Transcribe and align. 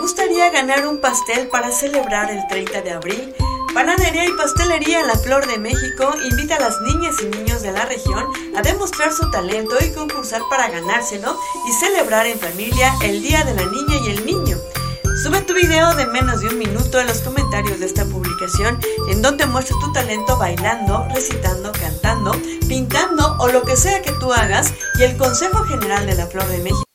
gustaría 0.00 0.50
ganar 0.50 0.86
un 0.88 0.98
pastel 0.98 1.48
para 1.48 1.70
celebrar 1.70 2.30
el 2.30 2.46
30 2.48 2.82
de 2.82 2.90
abril? 2.90 3.34
Panadería 3.74 4.26
y 4.26 4.32
Pastelería 4.32 5.04
La 5.04 5.14
Flor 5.14 5.46
de 5.46 5.58
México 5.58 6.12
invita 6.28 6.56
a 6.56 6.60
las 6.60 6.80
niñas 6.80 7.16
y 7.22 7.26
niños 7.26 7.62
de 7.62 7.70
la 7.70 7.84
región 7.84 8.26
a 8.56 8.62
demostrar 8.62 9.12
su 9.12 9.30
talento 9.30 9.76
y 9.80 9.92
concursar 9.92 10.40
para 10.48 10.68
ganárselo 10.70 11.38
y 11.68 11.72
celebrar 11.72 12.26
en 12.26 12.40
familia 12.40 12.92
el 13.02 13.22
Día 13.22 13.44
de 13.44 13.54
la 13.54 13.64
Niña 13.70 13.96
y 14.04 14.10
el 14.10 14.26
Niño. 14.26 14.56
Sube 15.22 15.42
tu 15.42 15.54
video 15.54 15.94
de 15.94 16.06
menos 16.06 16.40
de 16.40 16.48
un 16.48 16.58
minuto 16.58 16.98
en 16.98 17.06
los 17.06 17.20
comentarios 17.20 17.78
de 17.78 17.86
esta 17.86 18.04
publicación 18.06 18.80
en 19.10 19.22
donde 19.22 19.46
muestres 19.46 19.78
tu 19.80 19.92
talento 19.92 20.38
bailando, 20.38 21.06
recitando, 21.14 21.72
cantando, 21.72 22.32
pintando 22.66 23.36
o 23.38 23.48
lo 23.48 23.62
que 23.62 23.76
sea 23.76 24.02
que 24.02 24.12
tú 24.12 24.32
hagas 24.32 24.72
y 24.98 25.02
el 25.02 25.16
Consejo 25.16 25.62
General 25.64 26.06
de 26.06 26.14
la 26.14 26.26
Flor 26.26 26.46
de 26.46 26.58
México 26.58 26.89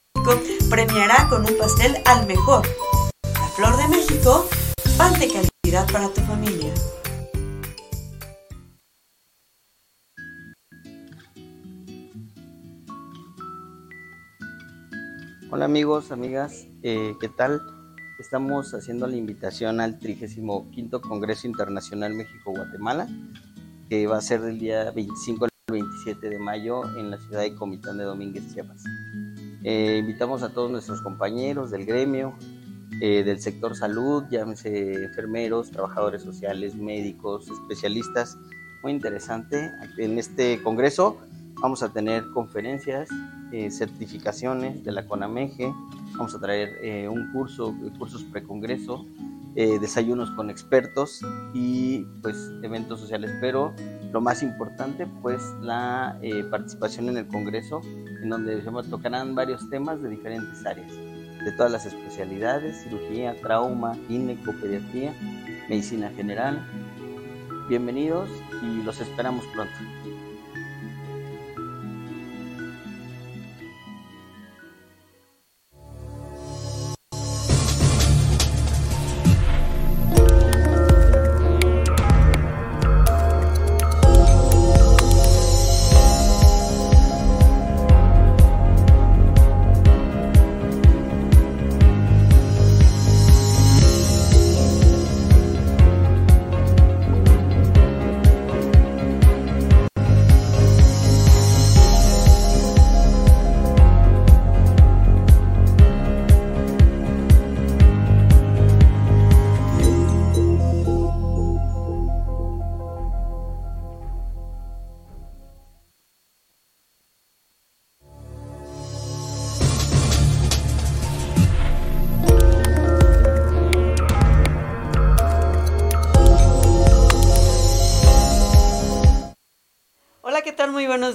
premiará 0.69 1.27
con 1.29 1.41
un 1.41 1.57
pastel 1.57 1.97
al 2.05 2.25
mejor. 2.25 2.65
La 3.23 3.47
Flor 3.49 3.77
de 3.77 3.87
México, 3.87 4.47
pan 4.97 5.13
de 5.19 5.27
calidad 5.27 5.91
para 5.91 6.09
tu 6.09 6.21
familia. 6.21 6.73
Hola 15.51 15.65
amigos, 15.65 16.11
amigas, 16.11 16.65
eh, 16.81 17.13
¿qué 17.21 17.29
tal? 17.29 17.61
Estamos 18.19 18.73
haciendo 18.73 19.07
la 19.07 19.15
invitación 19.15 19.79
al 19.79 19.99
35 19.99 21.01
Congreso 21.01 21.47
Internacional 21.47 22.13
México-Guatemala, 22.13 23.07
que 23.89 24.07
va 24.07 24.17
a 24.17 24.21
ser 24.21 24.41
del 24.41 24.59
día 24.59 24.91
25 24.91 25.45
al 25.45 25.51
27 25.71 26.29
de 26.29 26.39
mayo 26.39 26.83
en 26.97 27.11
la 27.11 27.17
ciudad 27.19 27.41
de 27.41 27.53
Comitán 27.55 27.97
de 27.97 28.05
Domínguez, 28.05 28.43
Chiapas. 28.53 28.83
Eh, 29.67 29.97
invitamos 29.97 30.43
a 30.43 30.49
todos 30.49 30.69
nuestros 30.69 31.01
compañeros 31.01 31.71
del 31.71 31.87
gremio, 31.87 32.35
eh, 33.01 33.23
del 33.23 33.39
sector 33.41 33.75
salud, 33.75 34.23
llámese 34.29 35.05
enfermeros, 35.05 35.71
trabajadores 35.71 36.21
sociales, 36.21 36.75
médicos, 36.75 37.49
especialistas. 37.49 38.37
Muy 38.83 38.91
interesante. 38.91 39.71
En 39.97 40.19
este 40.19 40.61
congreso 40.61 41.17
vamos 41.59 41.81
a 41.81 41.91
tener 41.91 42.29
conferencias, 42.31 43.09
eh, 43.51 43.71
certificaciones 43.71 44.83
de 44.83 44.91
la 44.91 45.07
CONAMEGE, 45.07 45.73
vamos 46.15 46.35
a 46.35 46.39
traer 46.39 47.09
un 47.09 47.31
curso, 47.33 47.73
cursos 47.97 48.23
precongreso, 48.25 49.03
desayunos 49.55 50.29
con 50.31 50.51
expertos 50.51 51.21
y 51.55 52.05
pues 52.21 52.51
eventos 52.61 52.99
sociales. 52.99 53.31
Pero 53.41 53.73
lo 54.13 54.21
más 54.21 54.43
importante 54.43 55.07
pues 55.23 55.41
la 55.59 56.19
participación 56.51 57.09
en 57.09 57.17
el 57.17 57.27
congreso 57.27 57.81
en 58.25 58.29
donde 58.29 58.59
tocarán 58.89 59.35
varios 59.35 59.69
temas 59.69 60.01
de 60.01 60.09
diferentes 60.09 60.65
áreas, 60.65 60.91
de 60.91 61.51
todas 61.51 61.71
las 61.71 61.85
especialidades, 61.85 62.81
cirugía, 62.81 63.39
trauma, 63.39 63.95
gineco, 64.07 64.51
pediatría, 64.53 65.13
medicina 65.69 66.09
general. 66.09 66.59
Bienvenidos 67.69 68.27
y 68.63 68.81
los 68.81 68.99
esperamos 68.99 69.45
pronto. 69.53 69.75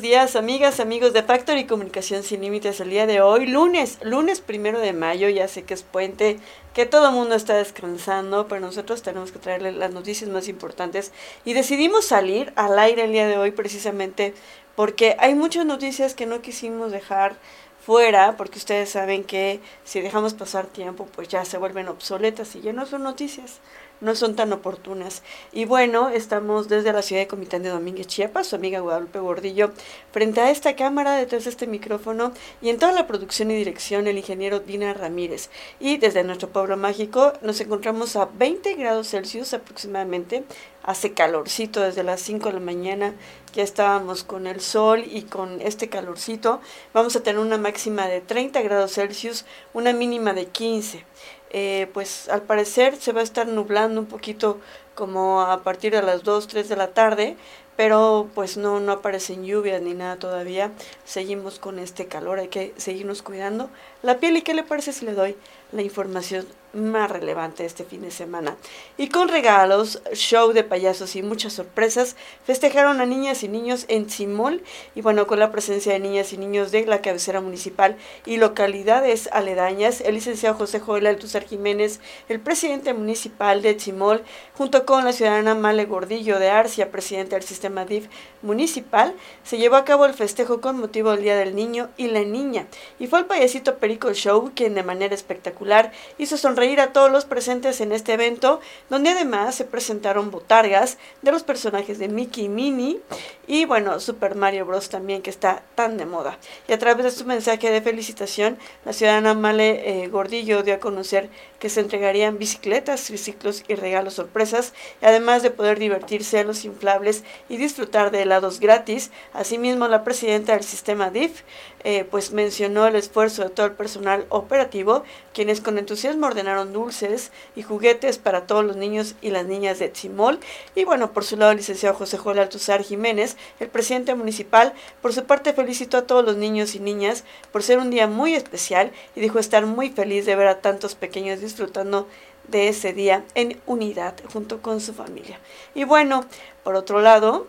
Buenos 0.00 0.12
días, 0.16 0.34
amigas, 0.34 0.80
amigos 0.80 1.12
de 1.12 1.22
Factory 1.22 1.66
Comunicación 1.66 2.22
Sin 2.22 2.40
Límites. 2.40 2.80
El 2.80 2.88
día 2.88 3.06
de 3.06 3.20
hoy, 3.20 3.46
lunes, 3.46 3.98
lunes 4.00 4.40
primero 4.40 4.78
de 4.78 4.94
mayo, 4.94 5.28
ya 5.28 5.46
sé 5.46 5.64
que 5.64 5.74
es 5.74 5.82
puente, 5.82 6.38
que 6.72 6.86
todo 6.86 7.10
el 7.10 7.14
mundo 7.14 7.34
está 7.34 7.54
descansando, 7.58 8.48
pero 8.48 8.62
nosotros 8.62 9.02
tenemos 9.02 9.30
que 9.30 9.38
traerle 9.38 9.72
las 9.72 9.92
noticias 9.92 10.30
más 10.30 10.48
importantes. 10.48 11.12
Y 11.44 11.52
decidimos 11.52 12.06
salir 12.06 12.50
al 12.56 12.78
aire 12.78 13.04
el 13.04 13.12
día 13.12 13.28
de 13.28 13.36
hoy 13.36 13.50
precisamente 13.50 14.32
porque 14.74 15.16
hay 15.18 15.34
muchas 15.34 15.66
noticias 15.66 16.14
que 16.14 16.24
no 16.24 16.40
quisimos 16.40 16.90
dejar 16.92 17.36
fuera, 17.84 18.38
porque 18.38 18.58
ustedes 18.58 18.88
saben 18.88 19.22
que 19.22 19.60
si 19.84 20.00
dejamos 20.00 20.32
pasar 20.32 20.66
tiempo, 20.66 21.08
pues 21.14 21.28
ya 21.28 21.44
se 21.44 21.58
vuelven 21.58 21.88
obsoletas 21.88 22.56
y 22.56 22.62
ya 22.62 22.72
no 22.72 22.86
son 22.86 23.02
noticias 23.02 23.60
no 24.00 24.14
son 24.14 24.36
tan 24.36 24.52
oportunas. 24.52 25.22
Y 25.52 25.64
bueno, 25.64 26.08
estamos 26.08 26.68
desde 26.68 26.92
la 26.92 27.02
ciudad 27.02 27.22
de 27.22 27.28
Comitán 27.28 27.62
de 27.62 27.68
Domínguez, 27.68 28.06
Chiapas, 28.06 28.48
su 28.48 28.56
amiga 28.56 28.80
Guadalupe 28.80 29.18
Gordillo, 29.18 29.72
frente 30.12 30.40
a 30.40 30.50
esta 30.50 30.76
cámara, 30.76 31.16
detrás 31.16 31.44
de 31.44 31.50
este 31.50 31.66
micrófono, 31.66 32.32
y 32.62 32.70
en 32.70 32.78
toda 32.78 32.92
la 32.92 33.06
producción 33.06 33.50
y 33.50 33.56
dirección 33.56 34.06
el 34.06 34.18
ingeniero 34.18 34.60
Dina 34.60 34.94
Ramírez. 34.94 35.50
Y 35.78 35.98
desde 35.98 36.24
nuestro 36.24 36.48
pueblo 36.48 36.76
mágico 36.76 37.32
nos 37.42 37.60
encontramos 37.60 38.16
a 38.16 38.26
20 38.26 38.74
grados 38.74 39.08
Celsius 39.08 39.54
aproximadamente, 39.54 40.44
hace 40.82 41.12
calorcito 41.12 41.80
desde 41.80 42.02
las 42.02 42.20
5 42.20 42.48
de 42.48 42.54
la 42.54 42.60
mañana, 42.60 43.14
ya 43.52 43.62
estábamos 43.62 44.24
con 44.24 44.46
el 44.46 44.60
sol 44.60 45.04
y 45.04 45.22
con 45.22 45.60
este 45.60 45.88
calorcito, 45.88 46.60
vamos 46.94 47.16
a 47.16 47.22
tener 47.22 47.40
una 47.40 47.58
máxima 47.58 48.06
de 48.06 48.20
30 48.20 48.62
grados 48.62 48.94
Celsius, 48.94 49.44
una 49.74 49.92
mínima 49.92 50.32
de 50.32 50.46
15. 50.46 51.04
Eh, 51.50 51.88
pues 51.92 52.28
al 52.28 52.42
parecer 52.42 52.96
se 52.96 53.12
va 53.12 53.20
a 53.20 53.24
estar 53.24 53.46
nublando 53.48 54.00
un 54.00 54.06
poquito 54.06 54.60
como 54.94 55.42
a 55.42 55.62
partir 55.62 55.92
de 55.92 56.02
las 56.02 56.22
2, 56.22 56.46
3 56.46 56.68
de 56.68 56.76
la 56.76 56.88
tarde, 56.88 57.36
pero 57.76 58.28
pues 58.34 58.56
no, 58.56 58.78
no 58.78 58.92
aparecen 58.92 59.44
lluvias 59.44 59.80
ni 59.82 59.94
nada 59.94 60.16
todavía. 60.16 60.70
Seguimos 61.04 61.58
con 61.58 61.78
este 61.78 62.06
calor, 62.06 62.38
hay 62.38 62.48
que 62.48 62.74
seguirnos 62.76 63.22
cuidando 63.22 63.70
la 64.02 64.18
piel. 64.18 64.36
¿Y 64.36 64.42
qué 64.42 64.54
le 64.54 64.62
parece 64.62 64.92
si 64.92 65.04
le 65.04 65.14
doy 65.14 65.36
la 65.72 65.82
información 65.82 66.46
más 66.72 67.10
relevante 67.10 67.64
este 67.64 67.84
fin 67.84 68.02
de 68.02 68.10
semana. 68.10 68.56
Y 68.96 69.08
con 69.08 69.28
regalos, 69.28 70.02
show 70.12 70.52
de 70.52 70.64
payasos 70.64 71.16
y 71.16 71.22
muchas 71.22 71.52
sorpresas, 71.52 72.16
festejaron 72.44 73.00
a 73.00 73.06
niñas 73.06 73.42
y 73.42 73.48
niños 73.48 73.86
en 73.88 74.08
Simol 74.08 74.62
y 74.94 75.02
bueno, 75.02 75.26
con 75.26 75.38
la 75.38 75.50
presencia 75.50 75.92
de 75.92 75.98
niñas 75.98 76.32
y 76.32 76.38
niños 76.38 76.70
de 76.70 76.86
la 76.86 77.02
cabecera 77.02 77.40
municipal 77.40 77.96
y 78.24 78.36
localidades 78.36 79.28
aledañas, 79.32 80.00
el 80.00 80.14
licenciado 80.14 80.56
José 80.56 80.80
Joel 80.80 81.06
Altuzar 81.06 81.44
Jiménez, 81.44 82.00
el 82.28 82.40
presidente 82.40 82.94
municipal 82.94 83.62
de 83.62 83.78
Simol, 83.78 84.22
junto 84.54 84.86
con 84.86 85.04
la 85.04 85.12
ciudadana 85.12 85.54
Male 85.54 85.86
Gordillo 85.86 86.38
de 86.38 86.50
Arcia, 86.50 86.92
presidente 86.92 87.34
del 87.34 87.44
sistema 87.44 87.84
DIF 87.84 88.06
municipal, 88.42 89.14
se 89.42 89.58
llevó 89.58 89.76
a 89.76 89.84
cabo 89.84 90.06
el 90.06 90.14
festejo 90.14 90.60
con 90.60 90.78
motivo 90.78 91.10
del 91.10 91.22
Día 91.22 91.36
del 91.36 91.54
Niño 91.54 91.90
y 91.96 92.08
la 92.08 92.22
Niña. 92.22 92.66
Y 92.98 93.06
fue 93.06 93.18
el 93.18 93.26
payasito 93.26 93.78
Show 93.98 94.52
quien 94.54 94.74
de 94.74 94.82
manera 94.82 95.14
espectacular 95.14 95.92
hizo 96.18 96.36
sonreír 96.36 96.80
a 96.80 96.92
todos 96.92 97.10
los 97.10 97.24
presentes 97.24 97.80
en 97.80 97.92
este 97.92 98.12
evento, 98.12 98.60
donde 98.88 99.10
además 99.10 99.54
se 99.54 99.64
presentaron 99.64 100.30
botargas 100.30 100.98
de 101.22 101.32
los 101.32 101.42
personajes 101.42 101.98
de 101.98 102.08
Mickey 102.08 102.44
y 102.44 102.48
Minnie 102.48 103.00
y 103.46 103.64
bueno, 103.64 103.98
Super 103.98 104.36
Mario 104.36 104.64
Bros. 104.64 104.90
también 104.90 105.22
que 105.22 105.30
está 105.30 105.62
tan 105.74 105.96
de 105.96 106.06
moda. 106.06 106.38
Y 106.68 106.72
a 106.72 106.78
través 106.78 107.04
de 107.04 107.10
su 107.10 107.24
mensaje 107.24 107.70
de 107.70 107.82
felicitación, 107.82 108.58
la 108.84 108.92
ciudadana 108.92 109.34
Male 109.34 110.04
eh, 110.04 110.08
Gordillo 110.08 110.62
dio 110.62 110.74
a 110.74 110.78
conocer 110.78 111.30
que 111.58 111.68
se 111.68 111.80
entregarían 111.80 112.38
bicicletas, 112.38 113.04
triciclos 113.04 113.64
y 113.66 113.74
regalos 113.74 114.14
sorpresas, 114.14 114.72
además 115.02 115.42
de 115.42 115.50
poder 115.50 115.78
divertirse 115.78 116.38
a 116.38 116.44
los 116.44 116.64
inflables 116.64 117.24
y 117.48 117.56
disfrutar 117.56 118.10
de 118.10 118.22
helados 118.22 118.60
gratis. 118.60 119.10
Asimismo, 119.32 119.88
la 119.88 120.04
presidenta 120.04 120.52
del 120.52 120.64
sistema 120.64 121.10
DIF 121.10 121.42
eh, 121.82 122.04
pues 122.04 122.32
mencionó 122.32 122.86
el 122.86 122.96
esfuerzo 122.96 123.42
de 123.42 123.50
todo 123.50 123.66
el 123.66 123.72
personal 123.72 124.26
operativo, 124.28 125.02
quienes 125.32 125.60
con 125.60 125.78
entusiasmo 125.78 126.26
ordenaron 126.26 126.72
dulces 126.72 127.32
y 127.56 127.62
juguetes 127.62 128.18
para 128.18 128.46
todos 128.46 128.64
los 128.64 128.76
niños 128.76 129.14
y 129.22 129.30
las 129.30 129.46
niñas 129.46 129.78
de 129.78 129.88
Tzimol. 129.88 130.38
Y 130.74 130.84
bueno, 130.84 131.12
por 131.12 131.24
su 131.24 131.36
lado, 131.36 131.52
el 131.52 131.58
licenciado 131.58 131.94
José 131.94 132.18
Joel 132.18 132.38
Altuzar 132.38 132.82
Jiménez, 132.82 133.36
el 133.60 133.68
presidente 133.68 134.14
municipal, 134.14 134.74
por 135.00 135.12
su 135.12 135.24
parte 135.24 135.52
felicitó 135.52 135.98
a 135.98 136.06
todos 136.06 136.24
los 136.24 136.36
niños 136.36 136.74
y 136.74 136.80
niñas 136.80 137.24
por 137.52 137.62
ser 137.62 137.78
un 137.78 137.90
día 137.90 138.06
muy 138.06 138.34
especial 138.34 138.92
y 139.16 139.20
dijo 139.20 139.38
estar 139.38 139.64
muy 139.66 139.90
feliz 139.90 140.26
de 140.26 140.36
ver 140.36 140.48
a 140.48 140.60
tantos 140.60 140.94
pequeños 140.94 141.40
disfrutando 141.40 142.06
de 142.48 142.68
ese 142.68 142.92
día 142.92 143.24
en 143.34 143.60
unidad 143.66 144.14
junto 144.32 144.60
con 144.60 144.80
su 144.80 144.92
familia. 144.92 145.38
Y 145.74 145.84
bueno, 145.84 146.24
por 146.62 146.74
otro 146.74 147.00
lado, 147.00 147.46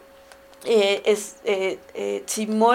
eh, 0.65 1.01
es 1.05 1.35
eh, 1.43 1.79
eh, 1.93 2.23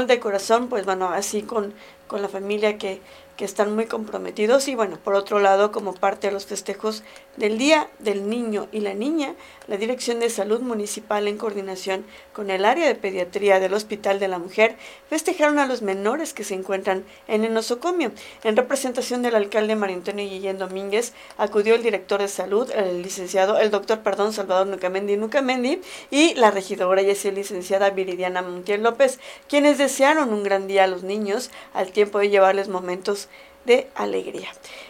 de 0.06 0.21
corazón, 0.21 0.69
pues 0.69 0.85
bueno, 0.85 1.09
así 1.09 1.43
con, 1.43 1.75
con 2.09 2.23
la 2.23 2.29
familia 2.29 2.79
que 2.79 3.00
que 3.37 3.44
están 3.44 3.75
muy 3.75 3.87
comprometidos 3.87 4.67
y 4.69 4.75
bueno, 4.75 4.99
por 5.03 5.15
otro 5.15 5.38
lado, 5.38 5.71
como 5.71 5.93
parte 5.94 6.29
de 6.29 6.33
los 6.33 6.47
festejos 6.47 7.05
del 7.37 7.59
Día 7.59 7.88
del 7.99 8.29
Niño 8.29 8.69
y 8.73 8.81
la 8.81 8.94
Niña, 8.94 9.35
la 9.67 9.77
Dirección 9.77 10.21
de 10.21 10.31
Salud 10.31 10.61
Municipal 10.61 11.29
en 11.29 11.38
coordinación 11.38 12.05
con 12.33 12.50
el 12.50 12.65
área 12.65 12.87
de 12.87 12.94
pediatría 12.94 13.61
del 13.61 13.75
Hospital 13.75 14.19
de 14.19 14.29
la 14.29 14.38
Mujer 14.38 14.77
festejaron 15.09 15.59
a 15.59 15.67
los 15.67 15.83
menores 15.83 16.35
que 16.35 16.44
se 16.44 16.55
encuentran 16.55 17.05
en 17.29 17.44
el 17.44 17.53
nosocomio. 17.53 18.12
En 18.44 18.56
representación 18.56 19.23
del 19.23 19.35
alcalde 19.35 19.77
María 19.77 19.97
Antonio 19.97 20.29
Guillén 20.29 20.59
Domínguez, 20.59 21.12
acudió 21.37 21.75
el 21.75 21.83
director 21.83 22.21
de 22.21 22.29
salud, 22.29 22.71
el 22.71 23.03
licenciado, 23.03 23.59
el 23.59 23.71
doctor, 23.71 24.00
perdón, 24.00 24.33
Salvador 24.33 24.67
Nucamendi 24.67 25.17
Nucamendi 25.17 25.81
y 26.11 26.35
la 26.35 26.50
regidora 26.50 27.03
y 27.03 27.11
así 27.11 27.31
licenciada 27.31 27.91
Viridiana 27.91 28.43
Montiel 28.43 28.83
López, 28.83 29.19
quienes 29.49 29.79
desearon 29.79 30.33
un 30.33 30.43
gran 30.43 30.67
día 30.67 30.85
a 30.85 30.88
los 30.88 31.03
niños 31.03 31.50
al 31.75 31.93
tiempo 31.93 32.19
de 32.19 32.31
llevarles 32.31 32.69
momentos 32.69 33.29
de 33.66 33.88
alegría. 33.94 34.48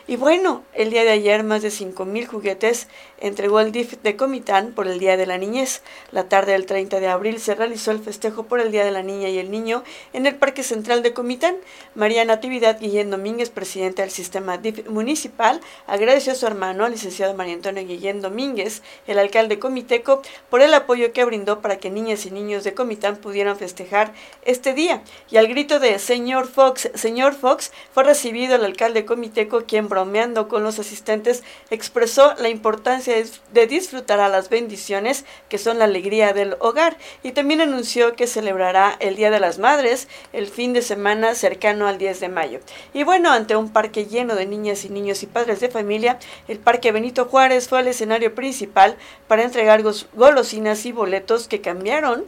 Y 0.08 0.14
bueno, 0.14 0.62
el 0.72 0.90
día 0.90 1.02
de 1.02 1.10
ayer 1.10 1.42
más 1.42 1.62
de 1.62 1.70
5.000 1.70 2.26
juguetes 2.26 2.86
entregó 3.18 3.58
el 3.58 3.72
DIF 3.72 3.94
de 4.02 4.14
Comitán 4.14 4.72
por 4.72 4.86
el 4.86 5.00
Día 5.00 5.16
de 5.16 5.26
la 5.26 5.36
Niñez. 5.36 5.82
La 6.12 6.28
tarde 6.28 6.52
del 6.52 6.66
30 6.66 7.00
de 7.00 7.08
abril 7.08 7.40
se 7.40 7.56
realizó 7.56 7.90
el 7.90 7.98
festejo 7.98 8.44
por 8.44 8.60
el 8.60 8.70
Día 8.70 8.84
de 8.84 8.92
la 8.92 9.02
Niña 9.02 9.28
y 9.30 9.38
el 9.38 9.50
Niño 9.50 9.82
en 10.12 10.26
el 10.26 10.36
Parque 10.36 10.62
Central 10.62 11.02
de 11.02 11.12
Comitán. 11.12 11.56
María 11.96 12.24
Natividad 12.24 12.78
Guillén 12.78 13.10
Domínguez, 13.10 13.50
presidenta 13.50 14.02
del 14.02 14.12
sistema 14.12 14.58
DIF 14.58 14.88
municipal, 14.88 15.60
agradeció 15.88 16.34
a 16.34 16.36
su 16.36 16.46
hermano, 16.46 16.84
al 16.84 16.92
licenciado 16.92 17.34
María 17.34 17.54
Antonio 17.54 17.84
Guillén 17.84 18.20
Domínguez, 18.20 18.82
el 19.08 19.18
alcalde 19.18 19.58
comiteco, 19.58 20.22
por 20.50 20.60
el 20.60 20.72
apoyo 20.74 21.12
que 21.12 21.24
brindó 21.24 21.60
para 21.60 21.78
que 21.78 21.90
niñas 21.90 22.26
y 22.26 22.30
niños 22.30 22.62
de 22.62 22.74
Comitán 22.74 23.16
pudieran 23.16 23.56
festejar 23.56 24.12
este 24.44 24.72
día. 24.72 25.02
Y 25.30 25.38
al 25.38 25.48
grito 25.48 25.80
de 25.80 25.98
Señor 25.98 26.46
Fox, 26.46 26.90
Señor 26.94 27.34
Fox, 27.34 27.72
fue 27.92 28.04
recibido 28.04 28.54
el 28.54 28.64
alcalde 28.66 29.04
comiteco, 29.04 29.64
quien 29.64 29.88
bromeando 29.88 30.48
con 30.48 30.62
los 30.62 30.78
asistentes, 30.78 31.42
expresó 31.70 32.34
la 32.38 32.48
importancia 32.48 33.14
de 33.52 33.66
disfrutar 33.66 34.20
a 34.20 34.28
las 34.28 34.50
bendiciones 34.50 35.24
que 35.48 35.58
son 35.58 35.78
la 35.78 35.84
alegría 35.84 36.32
del 36.32 36.56
hogar 36.60 36.96
y 37.22 37.32
también 37.32 37.60
anunció 37.60 38.14
que 38.14 38.26
celebrará 38.26 38.96
el 39.00 39.16
Día 39.16 39.30
de 39.30 39.40
las 39.40 39.58
Madres 39.58 40.08
el 40.32 40.46
fin 40.46 40.72
de 40.72 40.82
semana 40.82 41.34
cercano 41.34 41.86
al 41.86 41.98
10 41.98 42.20
de 42.20 42.28
mayo. 42.28 42.60
Y 42.92 43.04
bueno, 43.04 43.32
ante 43.32 43.56
un 43.56 43.72
parque 43.72 44.06
lleno 44.06 44.34
de 44.34 44.46
niñas 44.46 44.84
y 44.84 44.90
niños 44.90 45.22
y 45.22 45.26
padres 45.26 45.60
de 45.60 45.68
familia, 45.68 46.18
el 46.48 46.58
Parque 46.58 46.92
Benito 46.92 47.26
Juárez 47.26 47.68
fue 47.68 47.80
el 47.80 47.88
escenario 47.88 48.34
principal 48.34 48.96
para 49.28 49.42
entregar 49.42 49.82
golosinas 50.14 50.86
y 50.86 50.92
boletos 50.92 51.48
que 51.48 51.60
cambiaron 51.60 52.24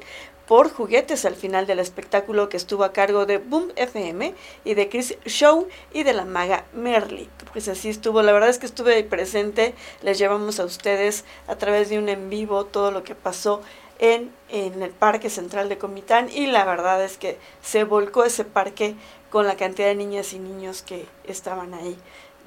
por 0.49 0.73
juguetes 0.73 1.27
al 1.27 1.37
final 1.37 1.67
del 1.67 1.79
espectáculo 1.79 2.49
que 2.49 2.57
estuvo 2.57 2.83
a 2.83 2.95
cargo 2.95 3.27
de 3.27 3.37
Boom 3.37 3.71
FM 3.77 4.35
y 4.65 4.75
de 4.75 4.89
Chris 4.89 5.17
Show 5.27 5.69
y 5.93 6.05
de 6.05 6.15
la 6.15 6.25
maga 6.25 6.65
Merly. 6.73 7.29
Pues 7.53 7.69
así 7.69 7.91
estuvo, 7.91 8.23
la 8.23 8.33
verdad 8.33 8.49
es 8.49 8.59
que 8.59 8.65
estuve 8.65 8.95
ahí 8.95 9.03
presente, 9.03 9.75
les 10.03 10.19
llevamos 10.19 10.59
a 10.59 10.65
ustedes 10.65 11.27
a 11.49 11.57
través 11.57 11.91
de 11.91 11.99
un 11.99 12.09
en 12.09 12.31
vivo 12.31 12.65
todo 12.65 12.91
lo 12.91 13.05
que 13.05 13.15
pasó 13.15 13.61
en, 13.99 14.33
en 14.49 14.83
el 14.83 14.91
Parque 14.91 15.29
Central 15.29 15.69
de 15.69 15.77
Comitán 15.77 16.31
y 16.33 16.47
la 16.47 16.65
verdad 16.65 17.05
es 17.05 17.19
que 17.19 17.37
se 17.63 17.85
volcó 17.85 18.25
ese 18.25 18.47
parque 18.47 18.95
con 19.29 19.47
la 19.47 19.57
cantidad 19.57 19.89
de 19.89 19.97
niñas 19.97 20.33
y 20.33 20.39
niños 20.39 20.81
que 20.81 21.05
estaban 21.25 21.75
ahí 21.75 21.99